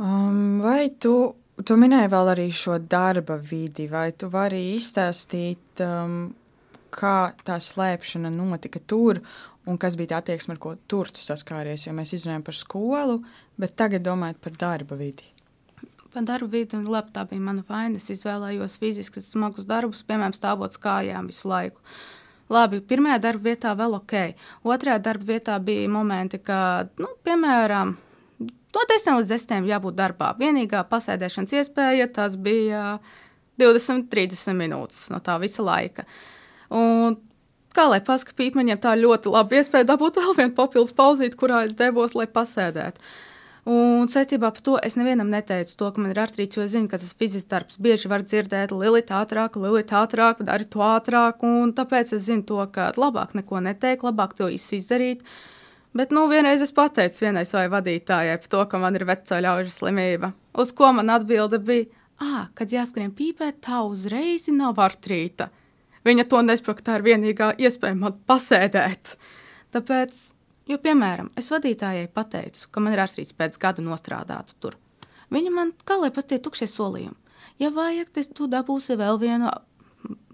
[0.00, 1.14] Um, vai tu,
[1.64, 6.30] tu minēji vēl arī šo darba vidi, vai tu vari izstāstīt, um,
[6.92, 9.22] kā tā slēpšana notika tur
[9.68, 11.86] un kas bija tā attieksme, ar ko tur tu saskāries?
[11.86, 13.20] Jo mēs izrunājam par skolu,
[13.60, 15.26] bet tagad domājot par darba vidi.
[16.10, 18.00] Par darba vidi un labi, tā bija mana vaina.
[18.00, 21.82] Es izvēlējos fiziski smagus darbus, piemēram, stāvot kājām visu laiku.
[22.50, 24.14] Labi, pirmajā darba vietā vēl ok.
[24.66, 27.94] Otrajā darba vietā bija momenti, kad, nu, piemēram,
[28.70, 30.30] No 10 līdz 10 jābūt darbā.
[30.38, 33.00] Vienīgā pasēdēšanas iespēja tas bija
[33.58, 36.06] 20, 30 minūtes no tā visa laika.
[36.70, 37.18] Un,
[37.74, 41.76] kā lai pasakā pīpaņiem, tā ļoti labi iespēja dabūt vēl vienu papildus pauzīti, kurā es
[41.78, 43.02] devos, lai pasēdētu.
[43.70, 46.88] Un saistībā ar to es nevienam neteicu to, ka man ir artrīts, jo es zinu,
[46.88, 51.74] ka tas fizisks darbs bieži var dzirdēt, Lilita ātrāk, Lilita ātrāk, dari to ātrāk, un
[51.76, 55.26] tāpēc es zinu to, ka labāk neko neteikt, labāk to izdarīt.
[55.92, 59.74] Bet nu, vienreiz es pateicu vienai savai vadītājai par to, ka man ir veco ļaužu
[59.74, 60.32] slimība.
[60.56, 61.90] Uz ko man atbilde bija,
[62.22, 65.50] ah, kad jāskrien pīpēt, tā uzreiz nav artrīta.
[66.06, 69.16] Viņa to nesaprot, tā ir vienīgā iespēja man pasēdēt.
[69.74, 70.20] Tāpēc,
[70.70, 74.78] jo, piemēram, es vadītājai pateicu, ka man ir artrīts pēc gada nostrādāt tur.
[75.30, 77.16] Viņa man lai pat tie tukšie solījumi.
[77.60, 79.50] Ja vajag, tad tu dabūsi vēl vienu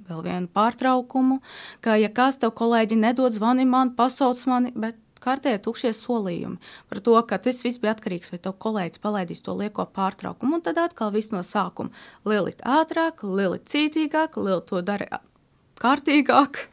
[0.07, 1.41] vēl vienu pārtraukumu,
[1.83, 7.01] ka, ja kāds tev kolēģi nedod zvani man, pasauc mani, bet kārtēji tukšie solījumi par
[7.03, 10.59] to, ka tas viss bija atkarīgs vai kolēģis palaidīs to lieko pārtraukumu.
[10.61, 11.91] Un tad atkal viss no sākuma-
[12.31, 15.21] lielīt ātrāk, lielīt cītīgāk, lielīt to dara
[15.83, 16.67] kārtīgāk.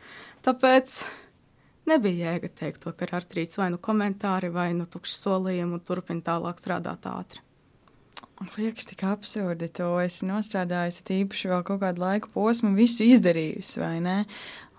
[0.43, 0.99] Tāpēc
[1.89, 5.83] nebija jēga teikt to, ka ir artrīts vai nu komentāri, vai nu tukši solījumi un
[5.87, 7.43] turpina tālāk strādāt ātri.
[8.57, 9.69] Liekas, tik absurdi.
[9.77, 14.17] To es nostrādāju, tīpaši vēl kaut kādu laiku posmu, visu izdarījusi, vai ne?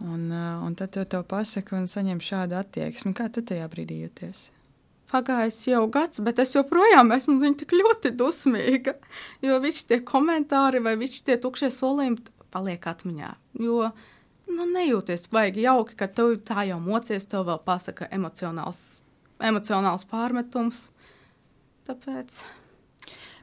[0.05, 3.15] Un, uh, un tad tu to pasaki un saņem šādu attieksmi.
[3.17, 4.49] Kā tu tajā brīdī jūties?
[5.15, 8.97] Pagājis jau gads, bet es joprojām esmu tik ļoti dusmīga.
[9.45, 13.31] Jo visi tie komentāri vai visi tie tukšie solījumi paliek atmiņā.
[13.63, 13.93] Jo
[14.51, 18.81] nu, nejūties baigi jauki, ka tev tā jau mocies, tev vēl pasaka emocionāls,
[19.43, 20.89] emocionāls pārmetums.
[21.85, 22.39] Tāpēc.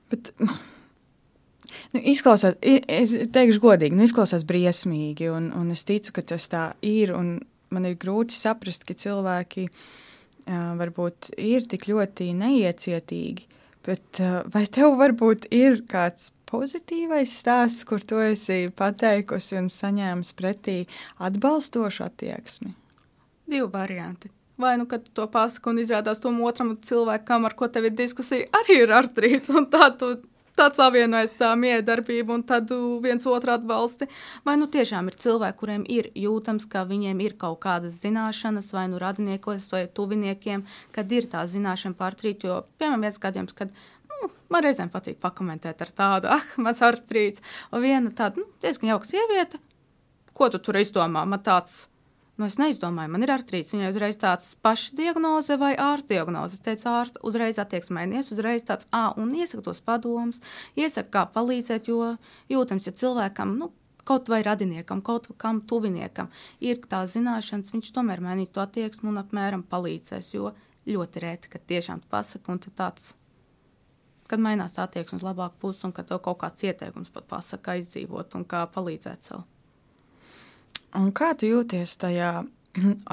[0.10, 6.50] Bet, nu, izklausās, es teikšu godīgi, nu, izklausās briesmīgi, un, un es ticu, ka tas
[6.52, 7.14] tā ir.
[7.72, 13.48] Man ir grūti saprast, ka cilvēki uh, varbūt ir tik ļoti neiecietīgi.
[13.86, 20.36] Bet, uh, vai tev varbūt ir kāds pozitīvais stāsts, kur tu esi pateikusi un saņēmusi
[20.38, 20.78] pretī
[21.24, 22.76] atbalstošu attieksmi?
[23.50, 24.32] Divi varianti.
[24.62, 28.46] Vai nu, kad to pasaka un izrādās tam otram cilvēkam, ar ko tev ir diskusija,
[28.62, 30.14] arī ir artrīts, un tā tu
[30.62, 32.70] tāds savienojas tā miedarbība un tad
[33.04, 34.08] viens otru atbalsti.
[34.46, 38.88] Vai nu tiešām ir cilvēki, kuriem ir jūtams, ka viņiem ir kaut kādas zināšanas, vai
[38.92, 43.74] nu radiniekos, vai tuviniekiem, kad ir tā zināšana par artrītu, jo, piemēram, viens gadījums, kad
[44.12, 48.94] nu, man reizēm patīk pakomentēt ar tādu, ah, mans artrīts, un viena tāda, nu, diezgan
[48.94, 49.62] jauka sieviete,
[50.38, 51.88] ko tu tur izdomā, man tāds,
[52.40, 53.74] Nu, es neizdomāju, man ir artrīts.
[53.76, 56.58] Viņai uzreiz tāds pašs diagnoze vai ārsta diagnoze.
[56.58, 60.40] Es teicu, ārsta uzreiz attieksmēnies, uzreiz tāds, ah, un iesaka tos padomus,
[60.80, 62.16] iesaka, kā palīdzēt, jo
[62.50, 63.70] jūtams, ja cilvēkam, nu,
[64.08, 66.32] kaut vai radiniekam, kaut kam tuviniekam
[66.64, 70.54] ir tā zināšanas, viņš tomēr mainīs to attieksmi un apmēram palīdzēs, jo
[70.90, 73.14] ļoti reti, kad tiešām pasaka, un tāds,
[74.32, 78.40] kad mainās attieksme uz labāku pusi, un kad tev kaut kāds ieteikums pat pasaka, izdzīvot
[78.40, 79.46] un kā palīdzēt sev.
[81.00, 82.32] Un kā tu jūties tajā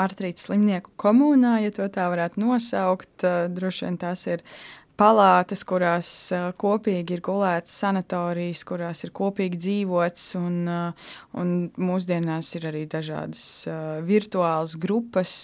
[0.05, 3.27] artrītas slimnieku komunā, ja to tā varētu nosaukt?
[3.55, 4.45] Droši vien tās ir
[4.99, 12.51] palātas, kurās uh, kopīgi ir gulētas sanatorijas, kurās ir kopīgi dzīvots, un, uh, un mūsdienās
[12.59, 15.37] ir arī dažādas uh, virtuālas grupas,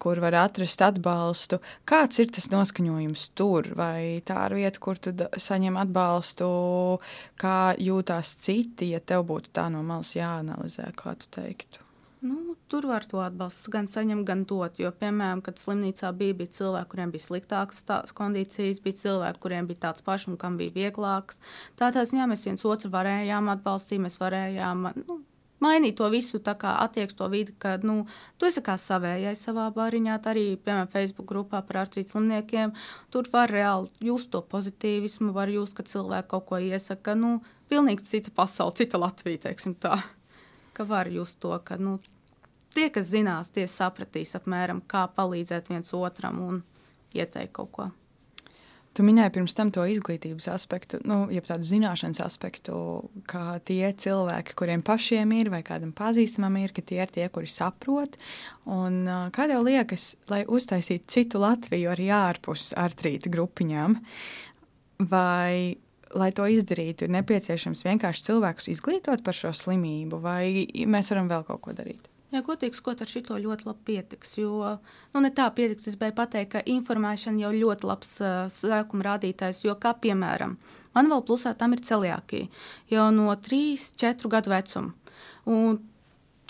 [0.00, 1.60] kur var atrast atbalstu.
[1.88, 3.72] Kāds ir tas noskaņojums tur?
[3.76, 6.48] Vai tā ir vieta, kur tu saņem atbalstu,
[7.40, 11.89] kā jūtās citi, ja tev būtu tā no malas jāanalizē, kā tu teiktu?
[12.20, 14.76] Nu, tur var to atbalstu gan saņemt, gan dot.
[14.82, 19.86] Jo, piemēram, kad slimnīcā bija, bija cilvēki, kuriem bija sliktākas kondīcijas, bija cilvēki, kuriem bija
[19.86, 21.40] tāds pašs un kam bija vieglāks.
[21.80, 25.18] Tādā ziņā mēs viens otru varējām atbalstīt, mēs varējām nu,
[25.64, 28.04] mainīt to visu, tā kā attieksmi to vidi, ka nu,
[28.36, 32.76] tu esi kā savējais savā bariņā, arī, piemēram, Facebook grupā par artrītu slimniekiem.
[33.08, 37.16] Tur var reāli just to pozitīvismu, var just, ka cilvēki kaut ko iesaka.
[37.16, 37.38] Nu,
[37.72, 40.02] pilnīgi cita pasaule, cita Latvija, teiksim tā
[40.80, 41.98] ka var just to, ka nu,
[42.72, 46.62] tie, kas zinās, tie sapratīs apmēram, kā palīdzēt viens otram un
[47.12, 47.90] ieteikt kaut ko.
[48.96, 52.78] Tu minēji pirms tam to izglītības aspektu, nu, jeb tādu zināšanas aspektu,
[53.30, 57.46] ka tie cilvēki, kuriem pašiem ir vai kādam pazīstamam ir, ka tie ir tie, kuri
[57.46, 58.16] saprot.
[58.66, 59.04] Un,
[59.36, 63.94] kā tev liekas, lai uztaisītu citu Latviju arī ārpus artrīta grupiņām,
[65.12, 65.78] vai
[66.16, 71.44] lai to izdarītu, ir nepieciešams vienkārši cilvēkus izglītot par šo slimību, vai mēs varam vēl
[71.48, 72.10] kaut ko darīt?
[72.30, 74.36] Jā, godīgi sakot, ar šito ļoti labi pietiks.
[74.38, 74.76] Jo,
[75.14, 79.64] nu, ne tā pietiks, es gribēju pateikt, ka informēšana jau ļoti labs uh, sākuma rādītājs.
[79.66, 80.54] Jo, kā piemēram,
[80.94, 82.46] man vēl plusā tam ir celiākija
[82.94, 84.94] jau no 3, 4 gadu vecuma.
[85.50, 85.80] Un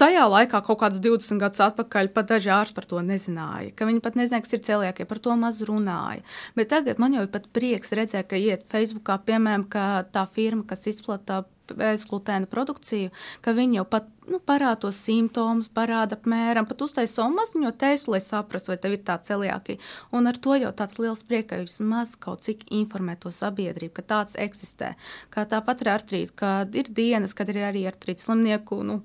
[0.00, 3.74] tajā laikā, kaut kāds 20 gadus atpakaļ, pat daži ārsti par to nezināja.
[3.76, 6.24] Viņi pat nezināja, kas ir celiakie, par to maz runāja.
[6.58, 9.68] Bet tagad man jau ir prieks redzēt, ka iet Facebookā, piemēram,
[10.12, 11.44] tā firma, kas izplatīja
[11.76, 13.10] bezglutēna produkciju,
[13.44, 18.14] ka viņi jau pat nu, parāda tos simptomus, parāda apmēram, pat uztaisa savu maziņo tēstu,
[18.14, 19.80] lai saprastu, vai tev ir tā celiākija.
[20.16, 24.06] Un ar to jau tāds liels prieks, ka vismaz kaut cik informē to sabiedrību, ka
[24.14, 24.94] tāds eksistē.
[25.34, 28.82] Kā tāpat ar artrītu, kad ir dienas, kad ir arī artrītu slimnieku.
[28.86, 29.00] Nu,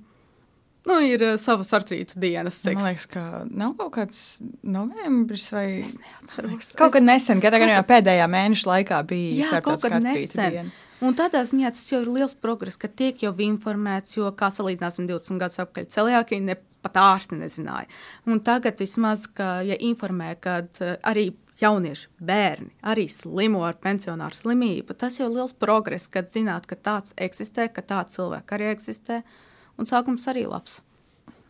[0.86, 2.60] Nu, ir uh, savas artrītu dienas.
[2.62, 2.84] Teiksim.
[2.84, 4.20] Man liekas, ka nav kaut kāds
[4.62, 6.74] novembris vai neatceros.
[6.78, 7.56] Kaut kad nesen, kad
[7.90, 10.52] pēdējā mēneša laikā bija kad nesen.
[10.58, 10.74] Diena.
[11.04, 15.10] Un tādā ziņā tas jau ir liels progress, ka tiek jau informēts, jo, kā salīdzināsim
[15.10, 17.90] 20 gadus atpakaļ, celiākī ne pat ārsti nezināja.
[18.30, 24.38] Un tagad vismaz, ka, ja informē, kad uh, arī jaunieši, bērni arī slimo ar pensionāru
[24.38, 28.72] slimību, tas jau ir liels progress, kad zināt, ka tāds eksistē, ka tāds cilvēks arī
[28.76, 29.20] eksistē.
[29.26, 29.42] Uh,
[29.80, 30.82] un sākums arī labs.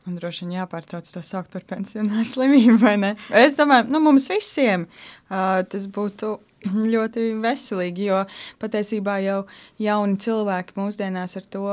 [0.06, 3.16] Un droši vien jāpārtrauc to saukt par pensionāru slimību, vai ne?
[3.34, 6.36] Es domāju, nu, mums visiem uh, tas būtu
[6.94, 8.22] ļoti veselīgi, jo
[8.62, 9.40] patiesībā jau
[9.82, 11.66] jauni cilvēki mūsdienās ar to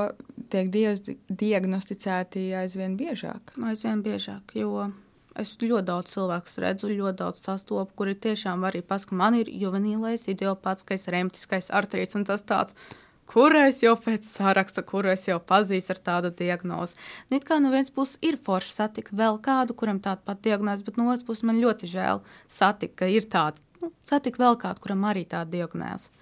[0.52, 3.54] tiek diagnosticēti aizvien biežāk.
[3.68, 4.88] Aizvien biežāk, jo
[5.38, 10.24] es ļoti daudz cilvēku redzu, ļoti daudz sastopu, kuri tiešām arī pasaka, man ir juvenīlais,
[10.32, 12.76] idiopātiskais, remtiskais artrīts un tas tāds
[13.32, 16.98] kurais jau pēc saraksta, kurais jau pazīst ar tādu diagnozi.
[17.32, 21.00] Nīt kā no vienas puses ir forši satikt vēl kādu, kuram tāda pat diagnoze, bet
[21.00, 25.08] no otras puses man ļoti žēl satikt, ka ir tāda, nu, satikt vēl kādu, kuram
[25.08, 26.12] arī tāda diagnoze.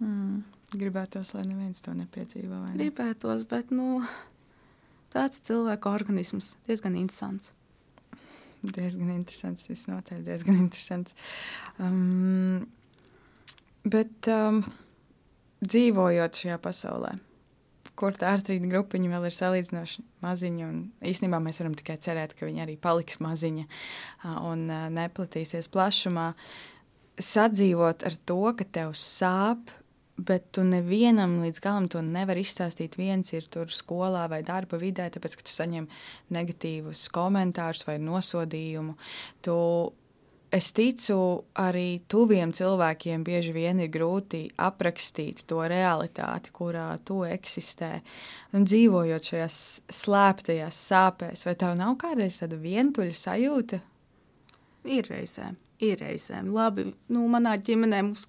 [0.00, 0.42] Mm.
[0.70, 2.60] Gribētos, lai neviens to nepiedzīvo.
[2.68, 2.74] Ne?
[2.76, 4.04] Gribētos, bet nu,
[5.10, 7.50] tāds cilvēka organisms diezgan interesants.
[8.60, 11.16] Diezgan interesants, visnotaļ diezgan interesants.
[11.80, 12.68] Um,
[13.88, 14.62] bet um,
[15.60, 17.14] dzīvojot šajā pasaulē,
[18.00, 20.70] kur tā artrīta grupiņa vēl ir salīdzinoši maziņa.
[21.10, 23.66] Īstenībā mēs varam tikai cerēt, ka viņa arī paliks maziņa
[24.48, 24.64] un
[24.96, 26.30] neplatīsies plašumā.
[27.20, 29.68] Sadzīvot ar to, ka tev sāp,
[30.20, 32.96] bet tu nevienam līdz galam to nevar izstāstīt.
[33.00, 35.86] Viens ir tur skolā vai darba vidē, tāpēc ka tu saņem
[36.32, 38.96] negatīvus komentārus vai nosodījumu.
[39.44, 39.56] Tu
[40.50, 41.16] Es ticu,
[41.62, 48.00] arī tuviem cilvēkiem bieži vien ir grūti aprakstīt to realitāti, kurā tu eksistē.
[48.58, 49.58] Un dzīvojot šajās
[50.00, 53.78] slēptajās sāpēs, vai tev nav kādreiz tāda vientuļa sajūta?
[54.90, 55.54] Ir reizēm,
[55.86, 56.50] ir reizēm.
[56.56, 58.26] Labi, nu, manā ģimenē mums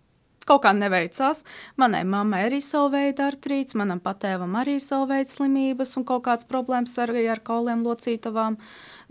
[0.52, 1.44] kaut kā neveicās.
[1.80, 6.26] Manai mammai arī savu veidu artrīts, manam patēvam arī ir savu veidu slimības un kaut
[6.28, 8.58] kādas problēmas arī ar kauliem locītavām.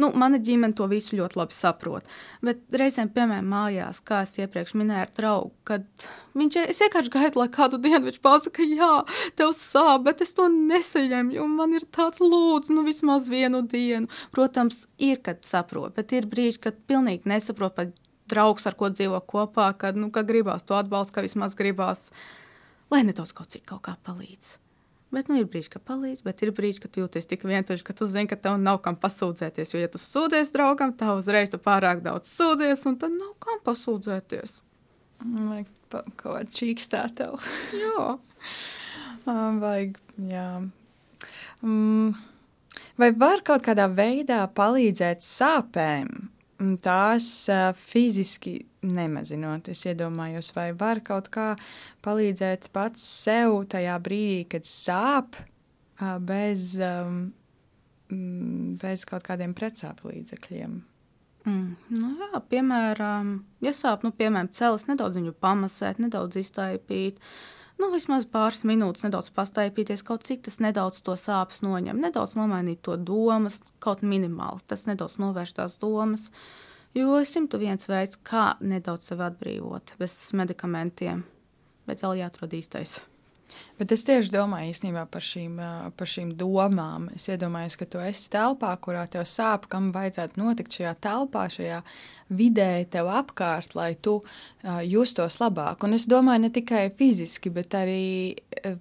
[0.01, 2.09] Nu, mana ģimene to visu ļoti labi saprot.
[2.45, 5.87] Bet reizēm, piemēram, mājās, kā es iepriekš minēju ar draugu, kad
[6.39, 8.93] viņš es vienkārši gaidu, lai kādu dienu viņš pasaka, jā,
[9.37, 14.09] tev sāp, bet es to nesaņemu, un man ir tāds lūdzu, nu vismaz vienu dienu.
[14.35, 17.93] Protams, ir, kad saprot, bet ir brīži, kad pilnīgi nesaprot pat
[18.31, 22.11] draugs, ar ko dzīvo kopā, kad, nu, ka gribās to atbalstu, ka vismaz gribās,
[22.93, 24.57] lai nedaudz kaut cik kaut kā palīdz.
[25.11, 27.95] Bet nu, ir brīži, ka palīdz, bet ir brīži, ka tu jūties tik vientuļš, ka
[27.99, 29.75] tu zini, ka tev nav kam pasūdzēties.
[29.75, 33.59] Jo, ja tu sūdzies draugam, tad uzreiz tu pārāk daudz sūdzies, un tad nav kam
[33.67, 34.61] pasūdzēties.
[35.51, 37.43] Vai pa, kaut kāda čīkstā tev.
[37.83, 38.17] Jā.
[39.29, 39.99] Um, Vajag,
[40.31, 40.47] jā.
[41.61, 42.15] Mm,
[43.01, 46.09] Vai var kaut kādā veidā palīdzēt sāpēm?
[46.61, 51.55] Mm, Tās uh, fiziski nemazinot, es iedomājos, vai var kaut kā
[52.05, 60.77] palīdzēt pats sev tajā brīdī, kad sāp, uh, bez, mm, bez kaut kādiem pretsāpju līdzekļiem.
[61.49, 63.33] Mm, nu jā, piemēram,
[63.65, 67.23] ja sāp, nu, piemēram, cēlis nedaudz pamasēt, nedaudz iztaipīt.
[67.81, 72.83] Nu, vismaz pāris minūtes, nedaudz pastaipīties, kaut cik tas nedaudz to sāpes noņem, nedaudz nomainīt
[72.85, 74.61] to domas, kaut minimāli.
[74.69, 76.27] Tas nedaudz novērš tās domas.
[76.97, 81.23] Jo ir 101 veids, kā nedaudz sevi atbrīvot bez medikamentiem.
[81.89, 82.99] Bet vēl jāatrod īstais.
[83.81, 85.55] Bet es tieši domāju īstenībā par šīm,
[85.97, 87.07] par šīm domām.
[87.17, 91.79] Es iedomājos, ka tu esi telpā, kurā tev sāp, kam vajadzētu notikt šajā telpā, šajā
[92.31, 95.81] vidē, tev apkārt, lai tu uh, justos labāk.
[95.83, 98.37] Un es domāju ne tikai fiziski, bet arī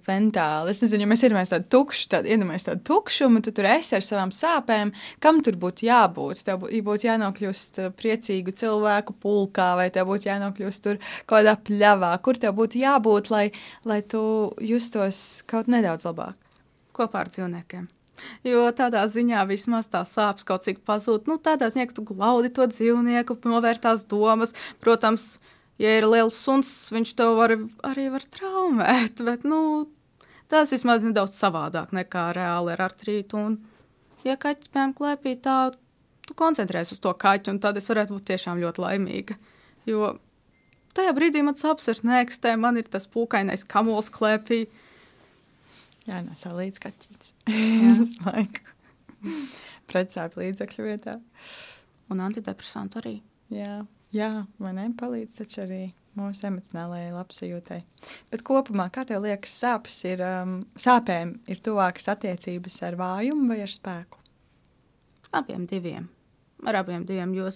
[0.06, 0.70] mentāli.
[0.70, 4.06] Es nezinu, ja mēs iedomājamies tādu tukšu, tādu, iedomājamies tādu tukšumu, tad tur esi ar
[4.06, 4.92] savām sāpēm.
[5.24, 6.44] Kam tur būtu jābūt?
[6.46, 12.12] Tev bū- būtu jānokļūst priecīgu cilvēku pulkā, vai tev būtu jānokļūst tur kaut kādā pļavā,
[12.22, 13.46] kur tev būtu jābūt, lai,
[13.88, 14.22] lai tu
[14.60, 14.89] justos
[15.50, 16.36] kaut nedaudz labāk.
[16.92, 17.88] kopā ar dzīvniekiem.
[18.44, 21.28] Jo tādā ziņā vismaz tās sāpes kaut cik pazūd.
[21.30, 24.52] Nu, tādā ziņā, ka tu glaudi to dzīvnieku, novērst tās domas.
[24.82, 25.38] Protams,
[25.80, 29.22] ja ir liels suns, viņš tev var, arī var traumēt.
[29.24, 29.88] Bet nu,
[30.52, 33.40] tas vismaz nedaudz savādāk nekā reāli ar artrītu.
[33.40, 33.60] Un,
[34.26, 35.58] ja kaķis piemēram klēpī, tā
[36.26, 39.38] tu koncentrēsies uz to kaķu, un tad es varētu būt tiešām ļoti laimīga.
[39.88, 40.18] Jo
[40.96, 44.64] tajā brīdī man sāpes vairs neeksistē, man ir tas pūkainais kamols klēpī.
[46.08, 47.34] Jā, nesā līdz kaķītis.
[47.46, 48.64] Visu laiku.
[49.90, 51.16] Pretsāpju līdzekļu vietā.
[52.10, 53.16] Un antidepresantu arī.
[53.52, 53.82] Jā,
[54.14, 54.30] jā
[54.62, 54.88] vai ne?
[54.98, 55.82] Palīdz taču arī
[56.18, 57.80] mūsu emocionālajai labsajūtai.
[58.32, 63.60] Bet kopumā, kā tev liekas, sāpes ir, um, sāpēm ir tuvākas attiecības ar vājumu vai
[63.64, 64.18] ar spēku?
[65.36, 66.08] Abiem diviem.
[66.66, 67.34] Ar abiem diviem.
[67.36, 67.50] Jo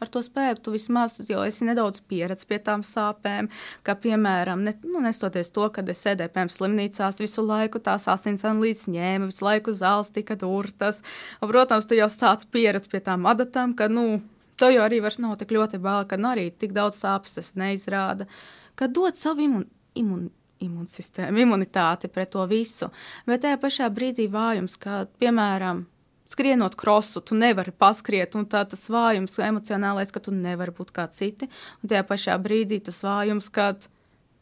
[0.00, 3.48] ar to spēku tu vismaz jau esi nedaudz pieredzējis pie tām sāpēm.
[3.86, 8.44] Kā piemēram, ne, nu, nestoties to, kad es sēdēju pie slimnīcās, visu laiku tās asins
[8.46, 11.02] analīzes ņēma, visu laiku zāles tika durtas.
[11.40, 14.20] Un, protams, tu jau sāc pieredzēt pie tām adatām, ka, nu,
[14.60, 17.54] tev jau arī vairs nav tik ļoti bail, ka nu, arī tik daudz sāpes tas
[17.58, 18.28] neizrāda.
[18.76, 19.64] Kad dod savu imun,
[19.96, 20.28] imun,
[20.60, 22.88] imunsistēmu, imunitāti pret to visu.
[23.28, 25.86] Bet tajā pašā brīdī vājums, kā piemēram,
[26.26, 31.06] skrienot krosu, tu nevari paskriet, un tā tas vājums emocionālais, ka tu nevari būt kā
[31.14, 31.48] citi.
[31.82, 33.88] Un tajā pašā brīdī tas vājums, kad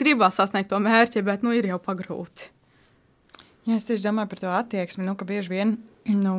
[0.00, 2.50] gribās sasniegt to mērķi, bet nu ir jau pagrūti.
[3.64, 5.76] Jā, es tieši domāju par to attieksmi, nu, ka bieži vien
[6.08, 6.34] nu,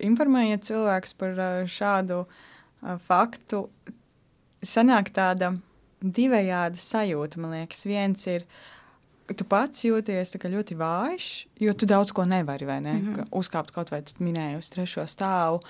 [0.00, 3.66] informējiet cilvēkus par šādu ā, faktu.
[4.64, 5.52] Sanāk tāda
[6.00, 7.84] divējāda sajūta, man liekas.
[7.88, 8.75] Viens ir, ka
[9.34, 11.26] tu pats jūties ļoti vājš,
[11.58, 12.92] jo tu daudz ko nevari, vai ne?
[12.92, 13.28] Mm -hmm.
[13.30, 15.60] Uzkāpt kaut vai tu minēji uz trešo stāvu.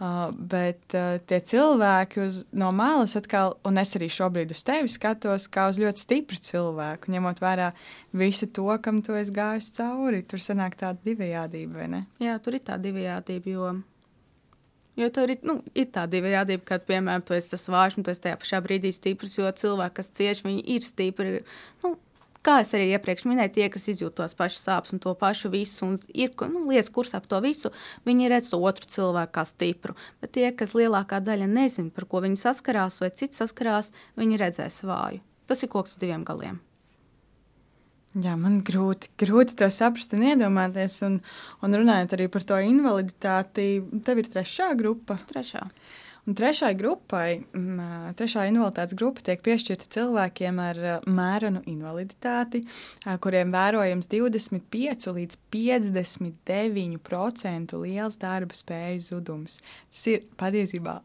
[0.00, 4.88] Uh, bet uh, tie cilvēki uz, no malas atkal, un es arī šobrīd uz tevi
[4.88, 7.72] skatos, kā uz ļoti stipru cilvēku, ņemot vērā
[8.12, 10.22] visu to, kam tu esi gājis cauri.
[10.22, 12.06] Tur sanāk tāda divējādība, vai ne?
[12.18, 13.82] Jā, tur ir tā divējādība, jo,
[14.96, 18.10] jo tur ir, nu, ir tā divējādība, kad, piemēram, tu esi tas vājš un tu
[18.10, 21.44] esi tajā pašā brīdī stiprs, jo cilvēki, kas cieš, viņi ir stipri.
[21.84, 21.94] Nu,
[22.44, 25.86] Kā es arī iepriekš minēju, tie, kas izjūt tos pašus sāpes un to pašu visu,
[25.86, 27.72] un ir nu, lietas, kuras ap to visu,
[28.04, 29.96] viņi redz to otru cilvēku kā stipru.
[30.20, 33.90] Bet tie, kas lielākā daļa nezina, par ko viņi saskarās, vai cits saskarās,
[34.20, 35.24] viņi redzēs vāju.
[35.48, 36.60] Tas ir koks ar diviem galiem.
[38.14, 41.00] Jā, man grūti, grūti to saprast un iedomāties.
[41.02, 41.16] Un,
[41.66, 45.16] un runājot arī par to invaliditāti, tev ir trešā grupa.
[45.32, 45.64] Trešā.
[46.24, 52.62] Un trešai grupai, mm, trešā invaliditātes grupa tiek piešķirta cilvēkiem ar mērenu invaliditāti,
[53.20, 59.60] kuriem vērojams 25 līdz 59% liels darba spējas zudums.
[59.92, 61.02] Tas ir patiesībā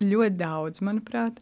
[0.00, 1.36] ļoti daudz, manuprāt.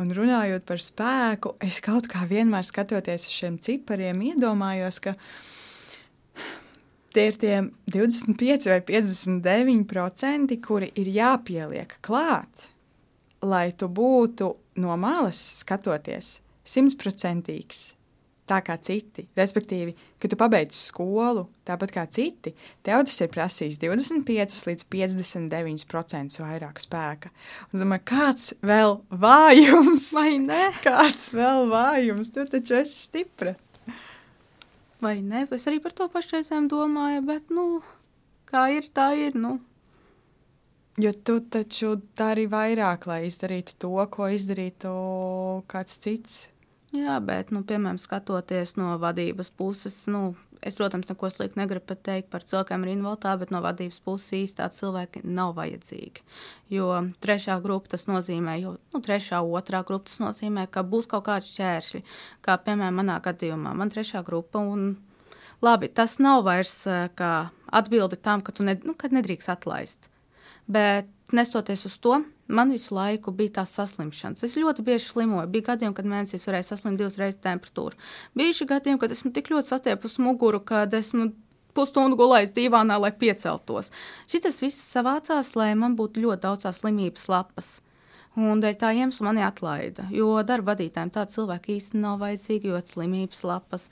[0.00, 5.12] Un runājot par spēku, es kaut kā vienmēr skatoties uz šiem cipariem, iedomājos, ka
[7.14, 7.54] tie ir tie
[7.90, 12.68] 25 vai 59%, kuri ir jāpieliek klāt,
[13.42, 14.50] lai tu būtu
[14.82, 16.38] no malas skatoties
[16.68, 17.92] simtprocentīgs.
[18.48, 22.54] Tā kā citi, respektīvi, kad tu pabeidz skolu, tāpat kā citi,
[22.86, 27.28] tev tas ir prasījis 25 līdz 59% vairāk spēka.
[27.68, 30.08] Un domāju, kāds vēl vājums?
[30.16, 30.64] Vai ne?
[30.80, 32.32] Kāds vēl vājums?
[32.32, 33.52] Tu taču esi stipra.
[35.00, 35.46] Vai ne?
[35.54, 37.80] Es arī par to pašreizēm domāju, bet, nu,
[38.50, 39.38] kā ir, tā ir.
[39.38, 39.58] Nu.
[40.98, 44.94] Jo tu taču dari vairāk, lai izdarītu to, ko izdarītu
[45.70, 46.38] kāds cits.
[46.88, 50.30] Jā, bet, nu, piemēram, skatoties no vadības puses, nu,
[50.64, 54.56] es, protams, neko sliktu negribu pateikt par cilvēkiem ar invaliditāti, bet no vadības puses īsti
[54.62, 56.24] tādi cilvēki nav vajadzīgi.
[56.72, 61.26] Jo trešā grupa tas nozīmē, jo nu, trešā, otrā grupa tas nozīmē, ka būs kaut
[61.28, 62.02] kāds šķēršļi,
[62.48, 64.64] kā piemēram manā gadījumā, man trešā grupa.
[64.64, 64.94] Un,
[65.60, 66.80] labi, tas nav vairs
[67.20, 67.34] kā
[67.68, 70.08] atbildi tam, ka tu ne, nu, nedrīkst atlaist.
[70.64, 74.44] Bet nestoties uz to, man visu laiku bija tās saslimšanas.
[74.44, 75.48] Es ļoti bieži slimoju.
[75.52, 77.98] Bija gadījumi, kad mēnesis varēja saslimt divas reizes temperatūru.
[78.38, 81.30] Bija gadījumi, kad esmu tik ļoti satiepusi muguru, kad esmu
[81.76, 83.92] pusstundu gulējis divānā, lai pieceltos.
[84.30, 87.78] Šis viss savācās, lai man būtu ļoti daudz slimības lapas.
[88.38, 90.06] Un dēļ tā iemesla mani atlaida.
[90.14, 93.88] Jo darba vadītājiem tādi cilvēki īstenībā nav vajadzīgi, jo slimības lapas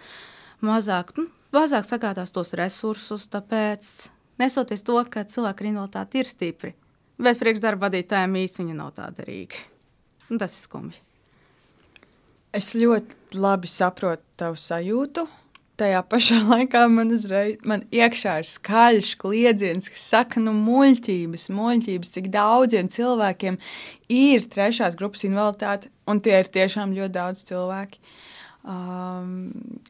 [0.63, 1.27] mazāk, nu,
[1.57, 3.27] mazāk sagādās tos resursus.
[3.33, 3.89] Tāpēc,
[4.39, 6.75] nesoties to, ka cilvēki ar invaliditāti ir stipri,
[7.17, 9.61] Bet priekšdarba vadītājiem īstenībā viņa nav tāda derīga.
[10.29, 11.01] Un tas ir skumji.
[12.57, 15.27] Es ļoti labi saprotu tavu sajūtu.
[15.77, 22.13] Tajā pašā laikā man uzreiz man iekšā ir skaļš kliedziens, kas saka, nu, muļķības, muļķības,
[22.17, 23.59] cik daudziem cilvēkiem
[24.13, 28.01] ir trešās grupas invaliditāte, un tie ir tiešām ļoti daudz cilvēki,
[28.65, 29.33] um,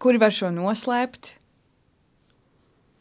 [0.03, 1.37] kuri var šo noslēpt.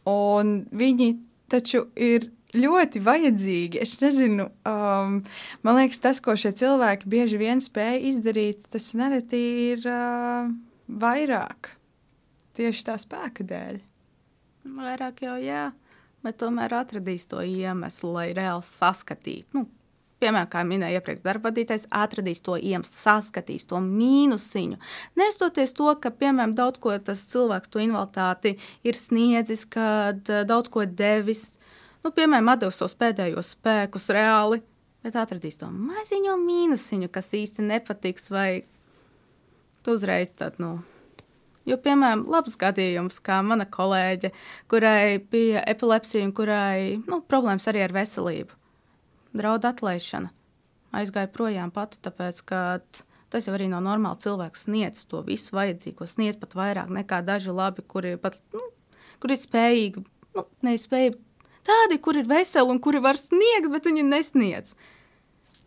[0.06, 1.16] Un viņi
[1.50, 3.82] taču ir ļoti vajadzīgi.
[3.84, 5.20] Es nezinu, um,
[5.66, 9.42] man liekas, tas, ko šie cilvēki bieži vien spēj izdarīt, tas nereti
[9.72, 10.52] ir uh,
[10.88, 11.74] vairāk
[12.56, 13.80] tieši tā spēka dēļ.
[14.76, 15.70] Vairāk jau jā,
[16.26, 19.60] bet tomēr atradīs to iemeslu, lai reāli saskatītu.
[19.60, 19.66] Nu,
[20.24, 24.80] piemēram, kā minēja iepriekš, darbvadītājs atradīs to iemeslu, saskatīs to mīnusiņu.
[25.20, 28.56] Nestoties to, ka, piemēram, daudz ko tas cilvēks to invaliditāti
[28.88, 31.52] ir sniedzis, kad uh, daudz ko devis,
[32.06, 34.62] nu, piemēram, atdevis tos pēdējos spēkus reāli,
[35.06, 38.50] bet atradīs to maziņo mīnusiņu, kas īsti nepatiks, vai
[39.90, 40.78] uzreiz tad, nu.
[41.66, 44.30] Jo, piemēram, labs gadījums, kā mana kolēģe,
[44.70, 48.54] kurai bija epilepsija un kurai nu, problēmas arī ar veselību,
[49.34, 50.30] draud atlaišana.
[50.96, 52.60] Aizgāja projām pati, tāpēc, ka
[53.34, 54.22] tas jau arī nav normāli.
[54.24, 58.62] Cilvēks sniedz to visu vajadzīgo, sniedz pat vairāk nekā daži labi, kuri, pat, nu,
[59.24, 60.06] kuri spējīgi,
[60.38, 61.18] nu, nespēja
[61.66, 64.76] Tādi, kur ir veseli un kuri var sniegt, bet viņi nesniedz.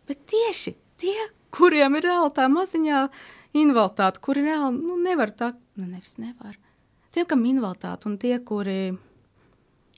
[0.07, 1.17] Bet tieši tie,
[1.55, 3.03] kuriem ir reāli tā maziņā
[3.59, 6.55] invaliditāte, kuri reāli nu, nevar tā, nu, nevis nevar.
[7.13, 8.93] Tiem, kam ir invaliditāte, un tie, kuri.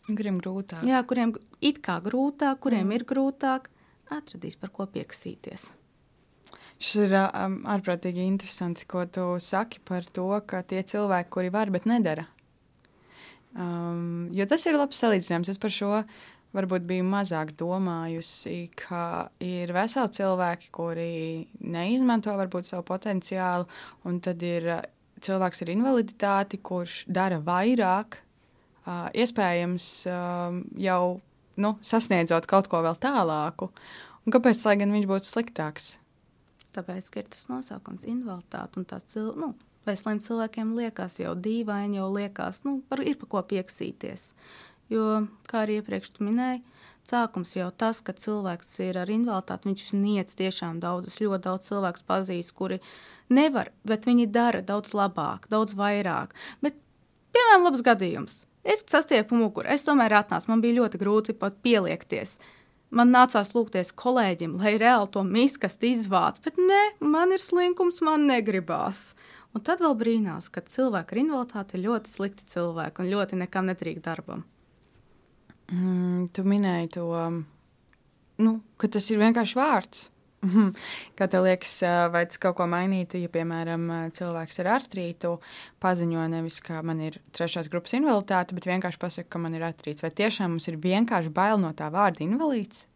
[0.07, 0.81] Kuriem grūtāk.
[0.87, 2.95] Jā, kuriem it kā grūtāk, kuriem mm.
[2.97, 3.69] ir grūtāk,
[4.11, 5.69] atradīs par ko pieksīties.
[6.81, 11.69] Šis ir um, ārprātīgi interesanti, ko tu saki par to, ka tie cilvēki, kuri var,
[11.69, 12.25] bet nedara,
[13.51, 15.51] Um, jo tas ir labs salīdzinājums.
[15.51, 15.91] Es par šo
[16.55, 21.11] varbūt biju mazāk domājusi, ka ir veseli cilvēki, kuri
[21.59, 23.67] neizmanto varbūt savu potenciālu,
[24.07, 24.83] un tad ir uh,
[25.23, 28.21] cilvēks ar invaliditāti, kurš dara vairāk,
[28.85, 31.03] uh, iespējams, um, jau
[31.61, 33.71] nu, sasniedzot kaut ko vēl tālāku.
[34.25, 35.95] Un kāpēc, lai gan viņš būtu sliktāks?
[36.71, 39.39] Tāpēc, ka ir tas nosaukums invaliditāte un tās cilvēks.
[39.43, 44.31] Nu Veseliem cilvēkiem liekas jau dīvaini, jau liekas, nu, par, ir par ko pieksīties.
[44.91, 46.61] Jo, kā arī iepriekš minēju,
[47.07, 51.09] sākums jau tas, ka cilvēks ir ar invaliditāti, viņš sniedz tiešām daudz.
[51.11, 52.79] Es ļoti daudz cilvēku pazīstu, kuri
[53.31, 56.35] nevar, bet viņi dara daudz labāk, daudz vairāk.
[56.61, 56.77] Bet,
[57.33, 58.41] piemēram, labs gadījums.
[58.61, 62.35] Es sastiepu muguru, es tomēr atnācu, man bija ļoti grūti pat pieliekties.
[62.91, 68.27] Man nācās lūgties kolēģim, lai reāli to miskastu izvāc, bet nē, man ir slinkums, man
[68.27, 69.13] negribās.
[69.51, 73.67] Un tad vēl brīnās, ka cilvēki ar invaliditāti ir ļoti slikti cilvēki un ļoti nekam
[73.67, 74.45] netrīk darbam.
[75.71, 77.07] Mm, tu minēji to,
[78.43, 80.07] nu, ka tas ir vienkārši vārds.
[81.17, 81.73] Kā tev liekas,
[82.13, 83.83] vai tas kaut ko mainītu, ja, piemēram,
[84.17, 85.35] cilvēks ar artrītu
[85.83, 90.03] paziņo nevis, ka man ir trešās grupas invaliditāte, bet vienkārši pasaka, ka man ir artrīts?
[90.05, 92.87] Vai tiešām mums ir vienkārši bail no tā vārda invalīds?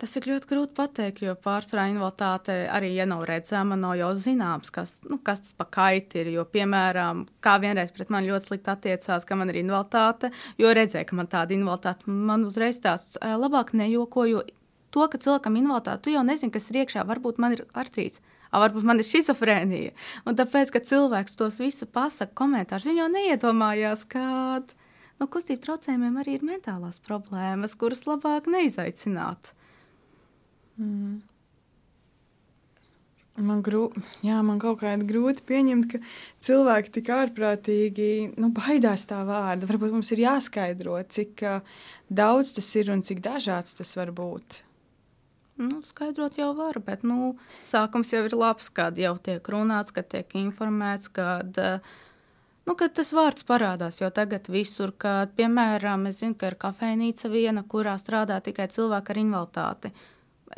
[0.00, 4.72] Tas ir ļoti grūti pateikt, jo pārsvarā invaliditāte arī, ja nav redzama, nav jau zināms,
[4.72, 6.30] kas, nu, kas tas pa kaiti ir.
[6.38, 11.04] Jo, piemēram, kā vienreiz pret mani ļoti slikti attiecās, ka man ir invaliditāte, jo redzēja,
[11.10, 14.40] ka man tāda invaliditāte, man uzreiz tāds labāk nejoko, jo
[14.88, 18.24] to, ka cilvēkam invaliditāte, tu jau nezini, kas ir iekšā, varbūt man ir artrīts.
[18.50, 19.92] Varbūt man ir schizofrēnija.
[20.26, 24.64] Un tāpēc, ka cilvēks tos visu pasakā komentārus, viņš jau neiedomājās, no
[25.20, 29.52] nu, kustību traucējumiem arī ir mentālās problēmas, kuras labāk neizaicināt.
[30.80, 31.20] Mm.
[33.40, 33.86] Man, grū,
[34.26, 36.00] jā, man kaut kā ir grūti pieņemt, ka
[36.44, 38.08] cilvēki tik ārprātīgi
[38.40, 39.68] nu, baidās tā vārda.
[39.70, 41.78] Varbūt mums ir jāskaidro, cik uh,
[42.10, 44.60] daudz tas ir un cik dažāds tas var būt.
[45.60, 47.34] Nu, skaidrot jau var, bet nu,
[47.68, 51.58] sākums jau ir labs, kad jau tiek runāts, kad tiek informēts, kad,
[52.64, 53.98] nu, kad tas vārds parādās.
[54.00, 59.12] Jo tagad visur, kad, piemēram, es zinu, ka ir kafejnīca viena, kurā strādā tikai cilvēki
[59.12, 59.92] ar invaliditāti.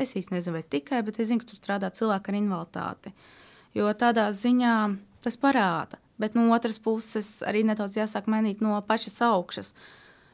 [0.01, 3.13] Es īsti nezinu, vai tikai, bet es zinu, ka tur strādā cilvēki ar invaliditāti.
[3.77, 4.77] Jo tādā ziņā
[5.25, 5.99] tas parāda.
[6.21, 9.73] Bet no otras puses arī nedaudz jāsāk mainīt no pašas augšas.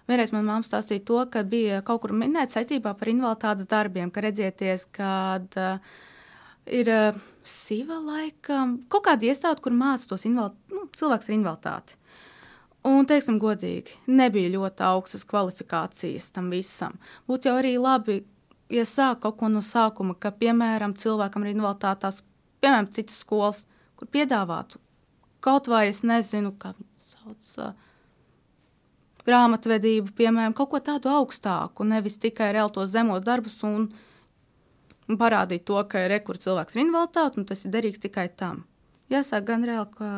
[0.08, 4.24] Vienreiz man māte stāstīja to, ka bija kaut kur minēta saistībā par invaliditātes darbiem, ka
[4.24, 5.82] redzieties, kad uh,
[6.64, 11.98] ir uh, siva laikam, kaut kāda iestāde, kur māca tos invalid, nu, cilvēks ar invaliditāti.
[12.88, 16.94] Un, teiksim, godīgi, nebija ļoti augstas kvalifikācijas tam visam.
[17.28, 18.22] Būtu jau arī labi,
[18.72, 22.22] ja sāk kaut ko no sākuma, ka, piemēram, cilvēkam ar invaliditāti tās,
[22.62, 23.64] piemēram, citas skolas,
[23.96, 24.80] kur piedāvātu
[25.40, 27.52] kaut vai es nezinu, kā viņu sauc.
[27.62, 27.74] Uh,
[29.28, 33.88] grāmatvedību, piemēram, kaut ko tādu augstāku, nevis tikai reāli tos zemos darbus un,
[35.08, 38.64] parādīt to, ka ir rekurors cilvēks ar invaliditāti, un tas ir derīgs tikai tam.
[39.12, 40.08] Jāsāk gan reāli, ka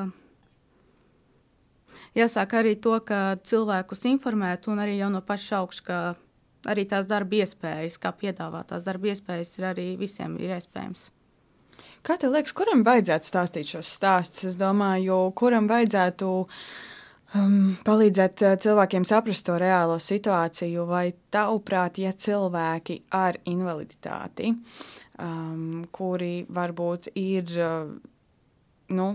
[2.18, 5.84] jāsāk arī to, ka cilvēkus informēt, un arī jau no paša augšas,
[6.68, 11.08] arī tās darba iespējas, kā piedāvātās darba iespējas, ir arī visiem ir iespējams.
[12.04, 14.46] Kā tev liekas, kuram vajadzētu stāstīt šos stāstus?
[14.52, 16.28] Es domāju, kuram vajadzētu
[17.36, 17.56] um,
[17.86, 26.46] palīdzēt uh, cilvēkiem saprast to reālo situāciju, vai tavuprāt, ja cilvēki ar invaliditāti, um, kuri
[26.48, 27.92] varbūt ir, uh,
[28.96, 29.11] nu,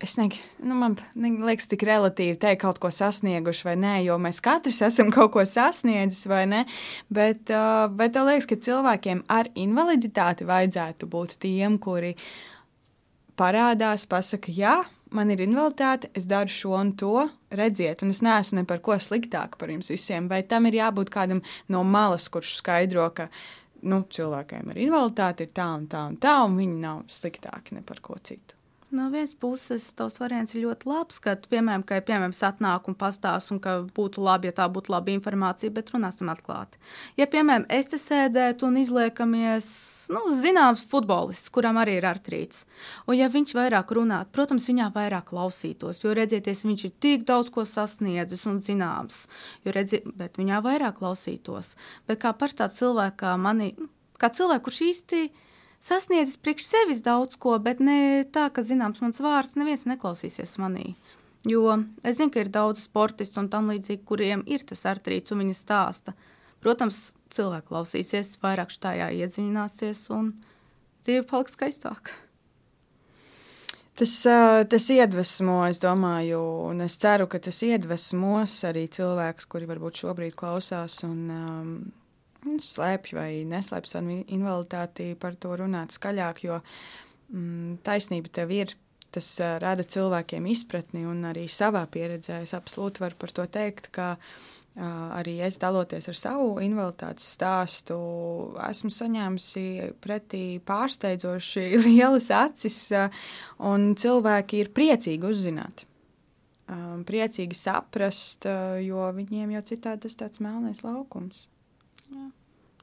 [0.00, 0.96] es negribu, nu, man
[1.44, 5.44] liekas, tik relatīvi teikt, kaut ko sasnieguši vai nē, jo mēs katrs esam kaut ko
[5.46, 6.64] sasniedzis vai ne.
[7.12, 7.52] Bet,
[7.96, 12.14] bet man liekas, ka cilvēkiem ar invaliditāti vajadzētu būt tiem, kuri
[13.40, 14.74] parādās, pasakā, jā,
[15.16, 17.26] man ir invaliditāte, es daru šo un to,
[17.56, 20.28] redziet, un es neesmu ne par ko sliktāka par jums visiem.
[20.32, 21.42] Vai tam ir jābūt kādam
[21.72, 23.28] no malas, kurš skaidro, ka
[23.84, 27.84] nu, cilvēkiem ar invaliditāti ir tā un tā un tā, un viņi nav sliktāki ne
[27.84, 28.59] par ko citu.
[28.90, 33.52] No vienas puses, tas variants ir ļoti labs, ka, piemēram, ka, piemēram, atnāk un pastāst,
[33.54, 36.80] un ka būtu labi, ja tā būtu laba informācija, bet runāsim atklāti.
[37.20, 39.68] Ja, piemēram, es te sēdētu un izliekamies,
[40.10, 42.64] nu, zināms, futbolists, kuram arī ir artrīts,
[43.06, 47.52] un ja viņš vairāk runātu, protams, viņā vairāk klausītos, jo, redzieties, viņš ir tik daudz
[47.54, 49.28] ko sasniedzis un zināms,
[49.62, 51.76] jo, redzi, bet viņā vairāk klausītos.
[52.10, 53.86] Bet kā par tādu cilvēku kā mani, nu,
[54.18, 55.46] kā cilvēku, kurš īsti ir
[55.84, 60.94] sasniedzis priekš sevis daudz ko, bet ne tā, ka zināms mans vārds, neviens neklausīsies manī.
[61.48, 65.40] Jo es zinu, ka ir daudz sportistu un tam līdzīgi, kuriem ir tas artrīts un
[65.44, 66.12] viņi stāsta.
[66.60, 70.34] Protams, cilvēki klausīsies, vairāk šajā iedziļināsies un
[71.00, 72.18] dzīve paliks skaistāka.
[74.00, 74.12] Tas,
[74.72, 80.36] tas iedvesmo, es domāju, un es ceru, ka tas iedvesmos arī cilvēkus, kuri varbūt šobrīd
[80.38, 81.74] klausās un um,
[82.44, 86.60] slēpj vai neslēpj savu invaliditāti, par to runāt skaļāk, jo
[87.32, 88.76] mm, taisnība tev ir.
[89.10, 93.88] Tas uh, rada cilvēkiem izpratni, un arī savā pieredzē es absolūti varu par to teikt,
[93.90, 94.84] ka uh,
[95.18, 97.98] arī es daloties ar savu invaliditātes stāstu,
[98.68, 99.66] esmu saņēmusi
[100.02, 103.22] pretī pārsteidzoši lielas acis, uh,
[103.66, 105.86] un cilvēki ir priecīgi uzzināt.
[106.70, 108.46] Priecīgi saprast,
[108.84, 111.48] jo viņiem jau citādi tas tāds melnais laukums.
[112.10, 112.28] Jā.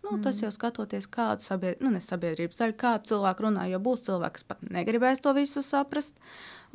[0.04, 0.24] Nu, mm.
[0.24, 1.82] Tas jau skatoties, kāda sabied...
[1.84, 6.16] nu, sabiedrības daļa, kāda cilvēka runā, jo būs cilvēks, kas pat negribēs to visu saprast.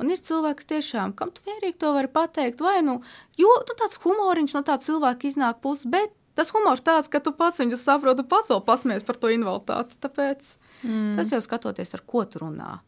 [0.01, 2.99] Un ir cilvēks, tiešām, kam tu vienīgi to vari pateikt, vai nu,
[3.39, 7.33] jo tu tāds humoriņš no tā cilvēka iznāk puses, bet tas humors tāds, ka tu
[7.37, 9.97] pats viņu saproti, pats vēl pasmies par to invaliditāti.
[10.03, 11.13] Tāpēc mm.
[11.19, 12.79] tas jau skatoties, ar ko tu runā.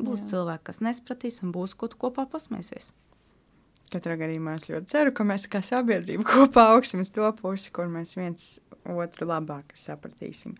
[0.00, 0.30] Būs Jā.
[0.34, 2.92] cilvēki, kas nespratīs, un būs, ko tu kopā pasmiesies.
[3.90, 7.90] Katrā gadījumā es ļoti ceru, ka mēs kā sabiedrība kopā augsim uz to pusi, kur
[7.90, 8.52] mēs viens
[8.86, 10.56] otru labāk sapratīsim.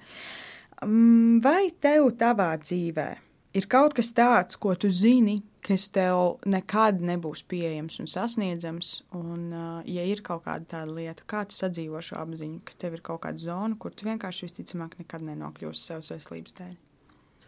[0.84, 3.08] Mm, vai tev tavā dzīvē
[3.56, 9.48] ir kaut kas tāds, ko tu zini, kas tev nekad nebūs pieejams un sasniedzams, un,
[9.52, 13.04] uh, ja ir kaut kāda tāda lieta, kā tu sadzīvo šo apziņu, ka tev ir
[13.06, 16.78] kaut kāda zona, kur tu vienkārši visticamāk nekad nenokļūsi savas veselības dēļ?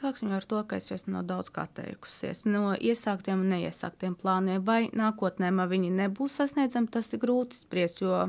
[0.03, 2.40] Sāksim ar to, ka es esmu no daudz kā teikusies.
[2.50, 8.03] No iesāktiem un neiesāktiem plāniem, vai nākotnē man viņi nebūs sasniedzami, tas ir grūti spriest.
[8.03, 8.24] Jo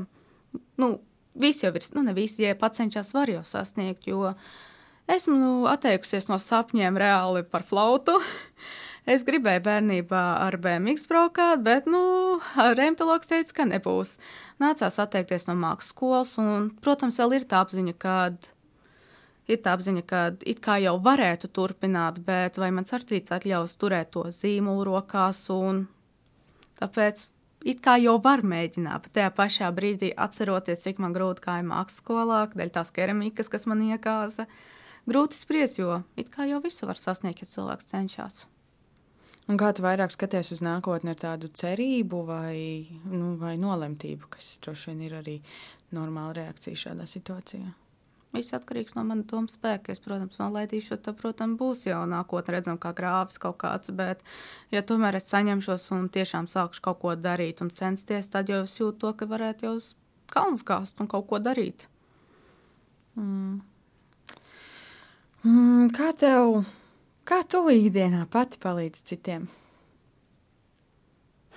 [0.78, 0.90] nu,
[1.34, 4.06] visi jau ir, nu, ne visi, ja pats cenšas, var jau sasniegt.
[4.06, 4.36] Jo
[5.10, 8.20] esmu nu, atteikusies no sapņiem reāli par flautu.
[9.04, 14.14] Es gribēju bērnībā ar BMW braukāt, bet nu, reumatologs teica, ka nebūs.
[14.62, 18.14] Nācās atteikties no mākslas skolas, un, protams, vēl ir tā apziņa, ka
[19.50, 24.12] ir tā apziņa, ka it kā jau varētu turpināt, bet vai mans artrīts atļaus turēt
[24.16, 25.44] to zīmolu rokās,
[26.80, 27.26] tāpēc
[27.64, 32.00] it kā jau var mēģināt, bet tajā pašā brīdī atceroties, cik man grūti gāja mākslas
[32.02, 34.46] skolā, dēļ tās keramikas, kas man iekāza.
[35.06, 38.46] grūti spriest, jo it kā jau visu var sasniegt, ja cilvēks cenšas.
[39.44, 44.58] Un kā tu vairāk skaties uz nākotni ar tādu cerību vai, nu, vai nolemtību, kas
[44.64, 45.38] droši vien ir arī
[45.92, 47.83] normāla reakcija šādā situācijā?
[48.34, 49.94] Viss atkarīgs no manas domu spēka.
[49.94, 53.92] Es, protams, nolaidīšu, tad, protams, būs jau nākotnē redzams, kā grāvis kaut kāds.
[53.94, 54.24] Bet,
[54.74, 58.74] ja tomēr es saņemšos un tiešām sākšu kaut ko darīt un censties, tad jau es
[58.80, 59.92] jūtu to, ka varētu jau uz
[60.34, 61.86] kalnu kāst un kaut ko darīt.
[63.14, 63.60] Mm.
[65.44, 66.64] Mm, kā tev?
[67.28, 69.46] Kā tu ikdienā pati palīdzi citiem?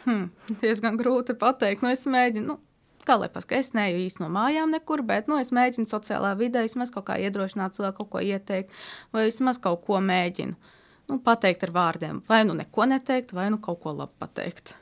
[0.04, 0.30] Hmm,
[0.62, 1.82] diezgan grūti pateikt.
[1.84, 2.67] Nu, es mēģinu, nu,
[3.08, 6.66] kā lai pasakā, es neju īsti no mājām nekur, bet nu, es mēģinu sociālā vidē
[6.66, 8.74] vismaz kaut kā iedrošināt cilvēku, kaut ko ieteikt,
[9.16, 10.76] vai vismaz kaut ko mēģinu
[11.08, 12.22] nu, pateikt ar vārdiem.
[12.28, 14.76] Vai nu neko neteikt, vai nu kaut ko labi pateikt.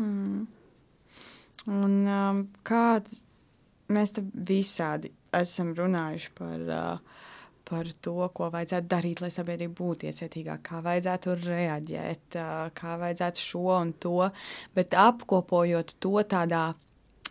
[0.00, 0.46] Hmm.
[1.68, 3.20] Un um, kāds
[3.92, 6.64] mēs te visādi esam runājuši par.
[6.68, 7.26] Uh,
[7.70, 12.38] par to, ko vajadzētu darīt, lai sabiedrība būtu iecietīgāka, kā vajadzētu reaģēt,
[12.74, 14.24] kā vajadzētu šo un to,
[14.74, 16.64] bet apkopojot to tādā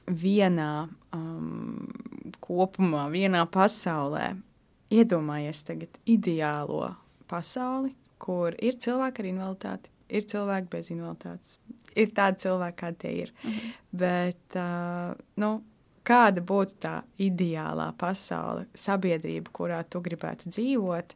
[0.09, 1.87] vienā um,
[2.43, 4.33] kopumā, vienā pasaulē.
[4.89, 6.87] Iedomājies tagad ideālo
[7.29, 11.57] pasauli, kur ir cilvēki ar invaliditāti, ir cilvēki bez invaliditātes.
[11.99, 13.33] Ir tādi cilvēki, kādi tie ir.
[13.43, 13.75] Mhm.
[14.01, 15.51] Bet, uh, nu,
[16.05, 21.15] kāda būtu tā ideālā pasaule, sabiedrība, kurā tu gribētu dzīvot,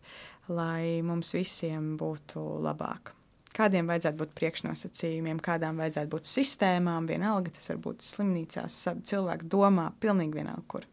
[0.54, 3.14] lai mums visiem būtu labāk.
[3.54, 8.80] Kādiem vajadzētu būt priekšnosacījumiem, kādām vajadzētu būt sistēmām, vienalga tas var būt slimnīcās,
[9.10, 10.88] cilvēku domā, pilnīgi vienalga, kur.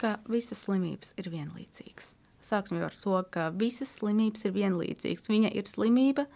[0.00, 2.12] Ka visas slimības ir vienlīdzīgas.
[2.44, 5.30] Sāksim ar to, ka visas slimības ir vienlīdzīgas.
[5.32, 6.26] Viņa ir slimība,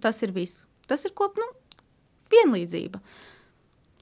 [0.00, 0.64] tas ir viss.
[0.88, 1.50] Tas ir kop, nu,
[2.32, 3.02] vienlīdzība.
[3.02, 3.36] Uh,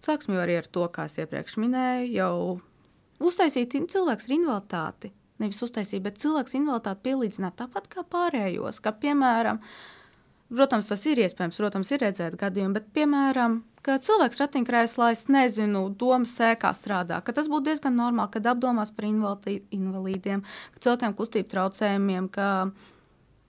[0.05, 5.13] Sāksim jau ar to, kā es iepriekš minēju, jau uztaisīt cilvēks ar invaliditāti.
[5.43, 8.81] Nevis uztaisīt, bet cilvēks invaliditāti pielīdzināt tāpat kā pārējos.
[8.83, 9.61] Kā piemēram,
[10.53, 15.87] protams, tas ir iespējams, protams, ir redzēt gadījumu, bet, piemēram, ka cilvēks ratiņkrēslā, es nezinu,
[16.01, 20.45] domas sēkā strādā, ka tas būtu diezgan normāli, kad apdomās par invalīdiem,
[20.75, 22.49] ka cilvēkiem kustību traucējumiem, ka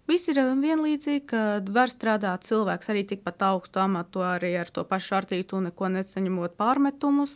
[0.10, 5.20] Viss ir vienlīdzīgi, kad var strādāt cilvēks arī tikpat augstu amatu, arī ar to pašu
[5.20, 7.36] artītu, neko nesaņemot pārmetumus.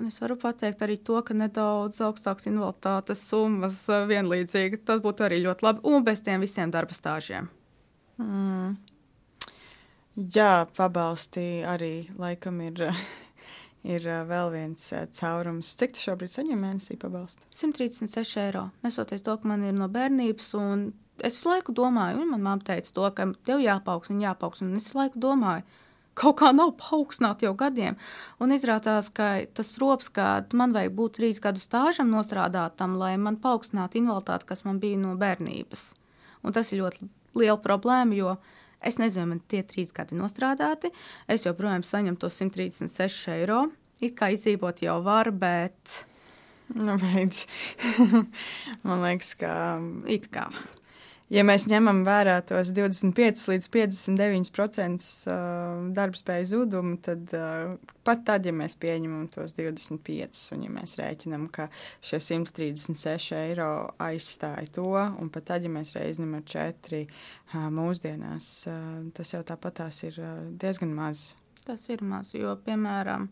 [0.00, 4.82] Un es varu pateikt arī to, ka nedaudz augstākas invaliditātes summas vienlīdzīgi.
[4.84, 5.84] Tas būtu arī ļoti labi.
[5.88, 7.48] Un bez tiem visiem darba stāžiem.
[8.20, 8.76] Mm.
[10.34, 12.90] Jā, pabalsti arī laikam ir.
[13.86, 15.74] ir vēl viens caurums.
[15.80, 17.46] Cik tu šobrīd saņem mēnesī pabalstu?
[17.56, 18.66] 136 eiro.
[18.84, 20.90] Nesoties to, ka man ir no bērnības, un
[21.24, 24.72] es laiku domāju, un manā mamma teica to, ka tev jāpaukstina, jāpaukstina.
[24.72, 25.64] Un es laiku domāju,
[26.20, 27.96] kaut kā nav paaugstināta jau gadiem.
[28.42, 33.40] Un izrādās, ka tas rops, ka man vajag būt trīs gadu stāžam nostrādātam, lai man
[33.40, 35.90] paaugstinātu invaliditāti, kas man bija no bērnības.
[36.44, 37.08] Un tas ir ļoti
[37.38, 38.34] liela problēma, jo
[38.80, 40.92] es nezinu, man tie trīs gadi nostrādāti.
[41.30, 43.66] Es joprojām saņemu tos 136 eiro.
[44.00, 46.04] It kā izdzīvot jau var, bet.
[46.72, 46.94] Nu,
[48.86, 49.54] man liekas, ka.
[50.08, 50.48] It kā
[51.30, 55.08] ja mēs ņemam vērā tos 25 līdz 59%
[55.96, 57.32] darbspēju zudumu, tad
[58.06, 61.68] pat tad, ja mēs pieņemam tos 25, un ja mēs rēķinam, ka
[62.04, 63.70] šie 136 eiro
[64.02, 67.04] aizstāja to, un pat tad, ja mēs reizinām ar 4
[67.78, 68.54] mūsdienās,
[69.16, 70.18] tas jau tāpat tās ir
[70.60, 71.30] diezgan maz.
[71.66, 73.28] Tas ir maz, jo, piemēram,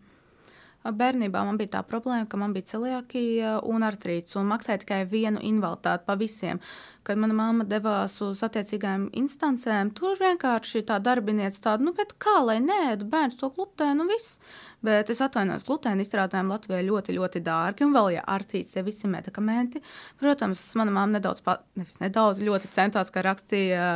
[0.95, 5.43] Bērnībā man bija tā problēma, ka man bija celiakija un artrīts, un maksāja tikai vienu
[5.45, 6.61] invaliditāti pa visiem.
[7.07, 12.59] Kad mana mamma devās uz attiecīgām instancēm, tur vienkārši tā darbinieca tāda, nu, kā lai
[12.65, 14.39] nē, bērns to glutēnu, nu viss.
[14.85, 19.11] Bet es atvainojos, glutēna izstrādājumi Latvijā ļoti, ļoti dārgi, un vēl, ja artrīts, ja visi
[19.11, 19.83] medikamenti,
[20.21, 21.43] protams, mana mamma nedaudz,
[21.81, 23.89] nevis nedaudz, ļoti centās, ka rakstīja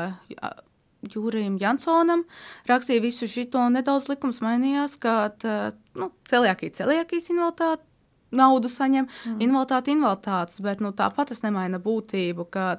[1.03, 2.23] Jūrijam Jansonam
[2.71, 5.43] rakstīja visu šo nedaudz likums mainījās, kad
[5.99, 7.89] nu, celiakī celiakīs invaliditāte
[8.33, 9.41] naudu saņem, mm.
[9.45, 12.77] invaliditāte invaliditātes, bet nu, tāpat tas nemaina būtību, ka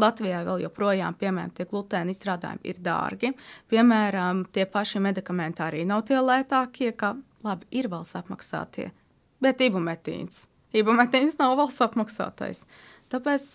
[0.00, 3.30] Latvijā vēl joprojām, piemēram, tie glutēna izstrādājumi ir dārgi.
[3.70, 7.12] Piemēram, tie paši medikamenti arī nav tie lētākie, kā
[7.46, 8.88] labi ir valsts apmaksātie,
[9.44, 10.48] bet ibumetīns.
[10.74, 12.64] Ibumetīns nav valsts apmaksātais.
[13.12, 13.46] Tāpēc,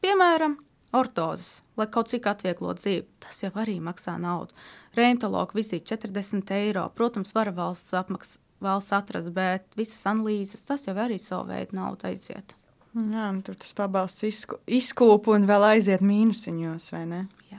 [0.00, 0.56] piemēram,
[0.96, 3.04] ortozes, lai kaut cik atvieglotu dzīvi.
[3.24, 4.54] Tas jau arī maksā naudu.
[4.96, 6.86] Reimtologa vizīte 40 eiro.
[6.96, 8.40] Protams, var valsts apmaksāt.
[8.62, 12.52] Valsts atrast, bet visas analīzes, tas jau arī savu veidu naudu aiziet.
[12.94, 17.20] Jā, nu, tur tas pabalsts izku, izkūpa un vēl aiziet mīnusiņos, vai ne?
[17.50, 17.58] Jā.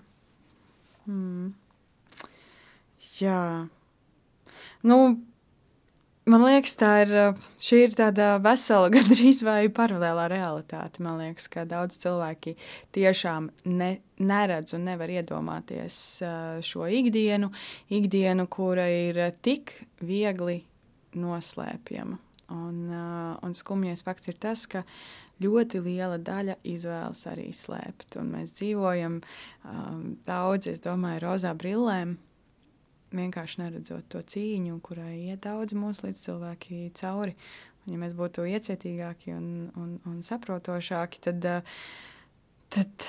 [1.10, 1.50] Mm.
[3.20, 3.42] Jā.
[4.88, 4.98] Nu,
[6.24, 7.10] Man liekas, tā ir,
[7.76, 11.04] ir tāda vesela, gandrīz vai paralēlā realitāte.
[11.04, 12.56] Man liekas, ka daudz cilvēki
[12.96, 13.90] tiešām ne,
[14.24, 15.98] neredz un nevar iedomāties
[16.64, 17.52] šo ikdienu,
[17.92, 20.62] ikdienu, kura ir tik viegli
[21.20, 22.20] noslēpjama.
[22.54, 22.80] Un,
[23.44, 24.84] un skumjais fakts ir tas, ka
[25.44, 28.16] ļoti liela daļa izvēlas arī slēpt.
[28.22, 32.16] Un mēs dzīvojam um, daudz, es domāju, rozā brillēm
[33.16, 37.36] vienkārši neredzot to cīņu, kurai iet daudz mūsu līdzcilvēki cauri.
[37.84, 39.48] Un, ja mēs būtu iecietīgāki un,
[39.80, 41.48] un, un saprotošāki, tad,
[42.74, 43.08] tad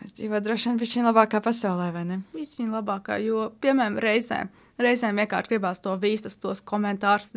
[0.00, 2.20] mēs dzīvotu droši vien pie labākā pasaulē, vai ne?
[2.34, 4.50] Viņa labākā, jo, piemēram, reizēm,
[4.82, 7.30] reizēm vienkārši gribās to vīstas, tos komentārus.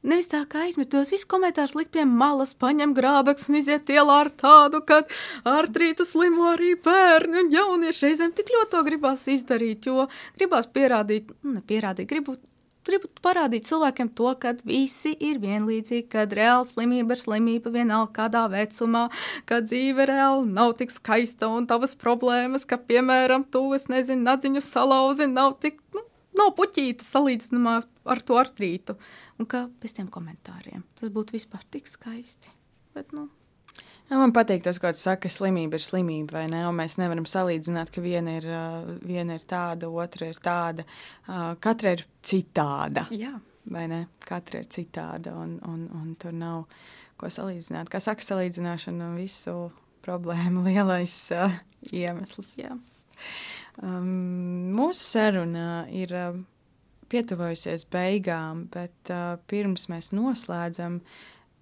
[0.00, 4.30] Nevis tā kā aizmetos, visu komentārus likt pie malas, paņem grābekli un iziet ielā ar
[4.32, 5.02] tādu, ka
[5.44, 10.06] ar trītu slimo arī bērni un jaunieši reizēm tik ļoti to gribās izdarīt, jo
[10.40, 12.38] gribās pierādīt, nu, nepierādīt, gribu,
[12.88, 18.46] gribu parādīt cilvēkiem to, ka visi ir vienlīdzīgi, ka reāli slimība ir slimība vienalga kādā
[18.56, 19.10] vecumā,
[19.44, 24.64] ka dzīve reāli nav tik skaista un tavas problēmas, ka, piemēram, tu, es nezinu, nadziņu
[24.64, 27.74] salauzi, nav tik, nu, nav puķīta salīdzinājumā
[28.14, 28.96] ar to artrītu.
[29.40, 30.84] Un kā bez tiem komentāriem.
[30.98, 32.52] Tas būtu vispār tik skaisti.
[32.94, 33.28] Bet, nu,
[34.10, 36.64] Ja, man patīk tas, ko tu saki, ka slimība ir slimība, vai ne?
[36.66, 38.46] Un mēs nevaram salīdzināt, ka viena ir,
[39.06, 40.82] viena ir tāda, otra ir tāda.
[41.62, 43.04] Katra ir citāda.
[43.14, 43.36] Jā.
[43.70, 44.00] Vai ne?
[44.26, 46.64] Katra ir citāda, un, un, un tur nav
[47.20, 47.92] ko salīdzināt.
[47.92, 49.70] Kā saka, salīdzināšana visu
[50.02, 51.54] problēmu lielais uh,
[51.92, 52.56] iemesls.
[52.58, 52.74] Jā.
[53.80, 56.40] Um, mūsu saruna ir uh,
[57.10, 61.00] pietuvojusies beigām, bet uh, pirms mēs noslēdzam,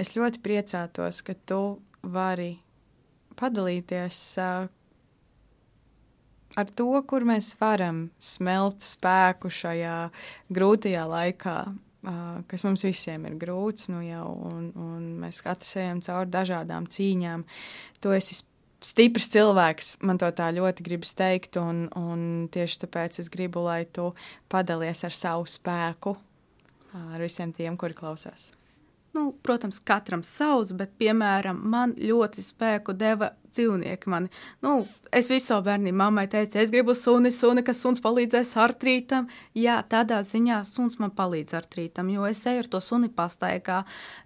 [0.00, 1.62] es ļoti priecātos, ka tu
[2.02, 2.56] vari
[3.38, 4.66] padalīties uh,
[6.59, 9.98] ar to, kur mēs varam smelt spēku šajā
[10.54, 11.59] grūtajā laikā.
[12.09, 16.86] Uh, kas mums visiem ir grūts, nu jau, un, un mēs katrs ejam cauri dažādām
[16.94, 17.42] cīņām.
[18.02, 18.38] Tu esi
[18.84, 23.82] stiprs cilvēks, man to tā ļoti gribas teikt, un, un tieši tāpēc es gribu, lai
[23.86, 24.12] tu
[24.52, 26.16] padalies ar savu spēku
[26.94, 28.52] ar visiem tiem, kuri klausās.
[29.18, 34.10] Nu, protams, katram savs, bet, piemēram, man ļoti spēku deva dzīvnieki.
[34.12, 34.30] Mani.
[34.62, 39.26] Nu, es visu savu bērnu mammai teicu, es gribu suni, suni, kas suns palīdzēs artrītam.
[39.58, 43.80] Jā, tādā ziņā suns man palīdz artrītam, jo es eju ar to suni pastaigā.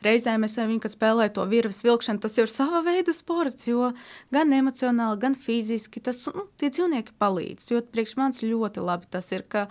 [0.04, 3.94] Reizēm es viņu, kad spēlēju to virves vilkšanu, tas ir sava veida sports, jo
[4.34, 7.70] gan emocionāli, gan fiziski tas, nu, tie dzīvnieki palīdz.
[7.72, 9.70] Jo priekš manis ļoti labi tas ir, ka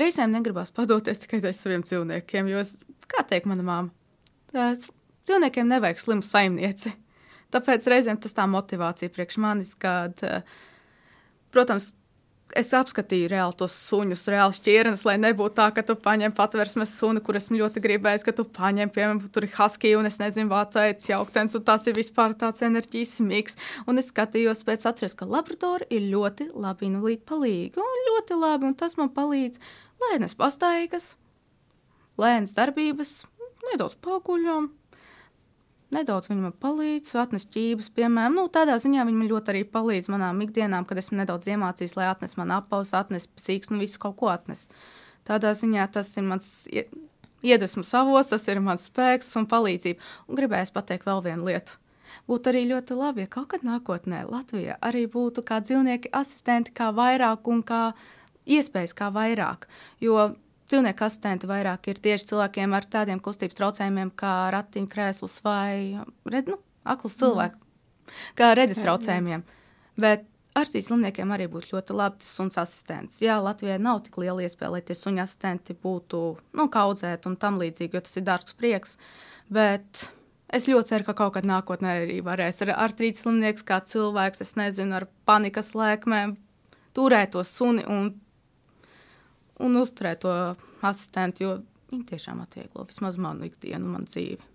[0.00, 2.78] reizēm negribas padoties tikai saviem dzīvniekiem, jo, es,
[3.12, 3.92] kā teikt mana māma,
[4.52, 6.92] Cilvēkiem nevajag slimu saimnieci.
[7.52, 10.22] Tāpēc reizēm tas tā motivācija priekš manis, kad,
[11.52, 11.92] protams,
[12.58, 17.22] es apskatīju reāli tos suņus, reāli šķirnes, lai nebūtu tā, ka tu paņem patversmes suni,
[17.24, 21.10] kur esmu ļoti gribējis, ka tu paņem, piemēram, tur ir husky un es nezinu, vācēts
[21.12, 23.58] jauktens, un tas ir vispār tāds enerģijas miks.
[23.88, 28.70] Un es skatījos pēc atceries, ka laboratori ir ļoti labi invalīdi palīgi, un ļoti labi,
[28.70, 29.60] un tas man palīdz
[30.04, 31.14] lēnas pastaigas,
[32.20, 33.22] lēnas darbības,
[33.70, 34.70] nedaudz paguļam.
[35.92, 40.40] Nedaudz viņam palīdz, atnes ķības, piemēram, nu, tādā ziņā viņa man ļoti arī palīdz manām
[40.40, 44.30] ikdienām, kad esmu nedaudz iemācījis, lai atnes man apaus, atnes sīks, nu, visu kaut ko
[44.32, 44.70] atnes.
[45.28, 46.48] Tādā ziņā tas ir mans
[47.42, 50.00] iedvesmas avots, tas ir mans spēks un palīdzība.
[50.28, 51.76] Un gribēju pateikt vēl vienu lietu.
[52.28, 56.90] Būtu arī ļoti labi, ja kaut kad nākotnē Latvijā arī būtu kā dzīvnieki asistenti, kā
[56.94, 57.82] vairāk un kā
[58.46, 59.68] iespējas, kā vairāk.
[60.00, 60.32] Jo
[60.72, 66.02] dzīvnieku asistenti vairāk ir tieši cilvēkiem ar tādiem kustības traucējumiem, kā ratiņkrēsls vai
[66.32, 68.20] red, nu, akls cilvēks, mm.
[68.40, 69.44] kā redzes traucējumiem.
[70.00, 70.26] Bet
[70.58, 73.20] ar šīs slimniekiem arī būtu ļoti labi tas suns asistents.
[73.24, 76.22] Jā, Latvijai nav tik liela iespēja, lai tie suņu asistenti būtu
[76.58, 78.96] nu, kaudzēti un tam līdzīgi, jo tas ir dārgs prieks.
[79.52, 80.06] Bet
[80.52, 84.44] es ļoti ceru, ka kaut kad nākotnē arī varēs ar, ar trīs slimnieks, kā cilvēks,
[84.44, 86.36] es nezinu, ar panikas lēkmēm
[86.96, 88.12] turēt to suni un
[89.60, 90.32] un uzturēt to
[90.82, 91.58] asistentu, jo
[91.92, 94.52] viņi tiešām atvieglo vismaz manu ikdienu, manu dzīvi.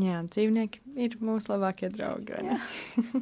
[0.00, 2.38] Jā, dzīvnieki ir mūsu labākie draugi.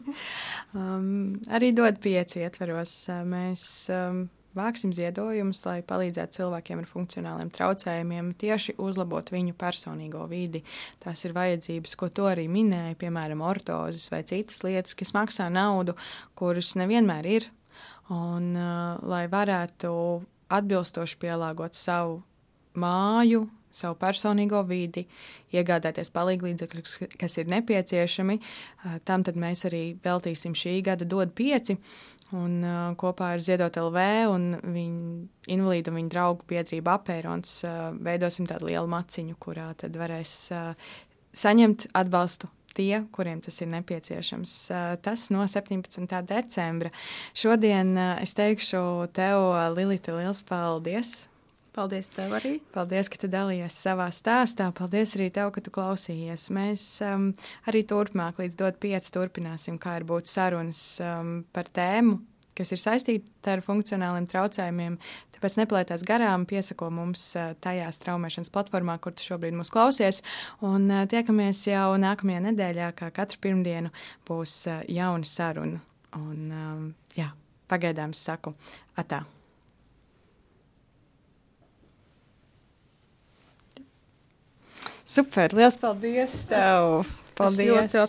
[0.78, 2.92] um, arī dod pieci ietveros.
[3.26, 4.20] Mēs um,
[4.54, 10.62] vāksim ziedojumus, lai palīdzētu cilvēkiem ar funkcionāliem traucējumiem, tieši uzlabot viņu personīgo vidi.
[11.02, 15.96] Tās ir vajadzības, ko to arī minēja, piemēram, ortozes vai citas lietas, kas maksā naudu,
[16.38, 17.50] kuras nevienmēr ir.
[18.10, 19.90] Un, uh, lai varētu
[20.50, 22.20] atbilstoši pielāgot savu
[22.78, 25.06] māju, savu personīgo vidi,
[25.54, 28.40] iegādāties palīdzekļus, kas ir nepieciešami.
[29.06, 31.78] Tam mēs arī veltīsim šī gada dod pieci.
[32.30, 37.80] Un, uh, kopā ar Ziedot LV un viņu invalīdu un viņu draugu biedrību apērons uh,
[38.06, 40.92] veidosim tādu lielu maciņu, kurā tad varēs uh,
[41.34, 42.46] saņemt atbalstu
[42.76, 44.54] tie, kuriem tas ir nepieciešams.
[45.04, 46.06] Tas no 17.
[46.28, 46.92] decembra.
[47.34, 51.30] Šodien es teikšu tev, Lilita, liels paldies!
[51.70, 52.56] Paldies tev arī.
[52.74, 54.66] Paldies, ka tu dalījies savā stāstā.
[54.74, 56.48] Paldies arī tev, ka tu klausījies.
[56.54, 57.28] Mēs um,
[57.70, 62.18] arī turpmāk, līdz dot pieci, turpināsim, kā ir būt sarunas um, par tēmu,
[62.58, 64.98] kas ir saistīta ar funkcionāliem traucējumiem.
[65.40, 67.22] Tāpēc neplētās garām, piesako mums
[67.64, 70.20] tajā straumēšanas platformā, kur tu šobrīd mūs klausies.
[70.60, 73.88] Un tiekamies jau nākamajā nedēļā, kā katru pirmdienu
[74.28, 75.80] būs jauna saruna.
[76.20, 77.30] Un, jā,
[77.72, 78.52] pagaidām saku
[79.00, 79.22] atā.
[85.08, 85.56] Super!
[85.56, 87.08] Lielas paldies tev!
[87.40, 87.96] Paldies!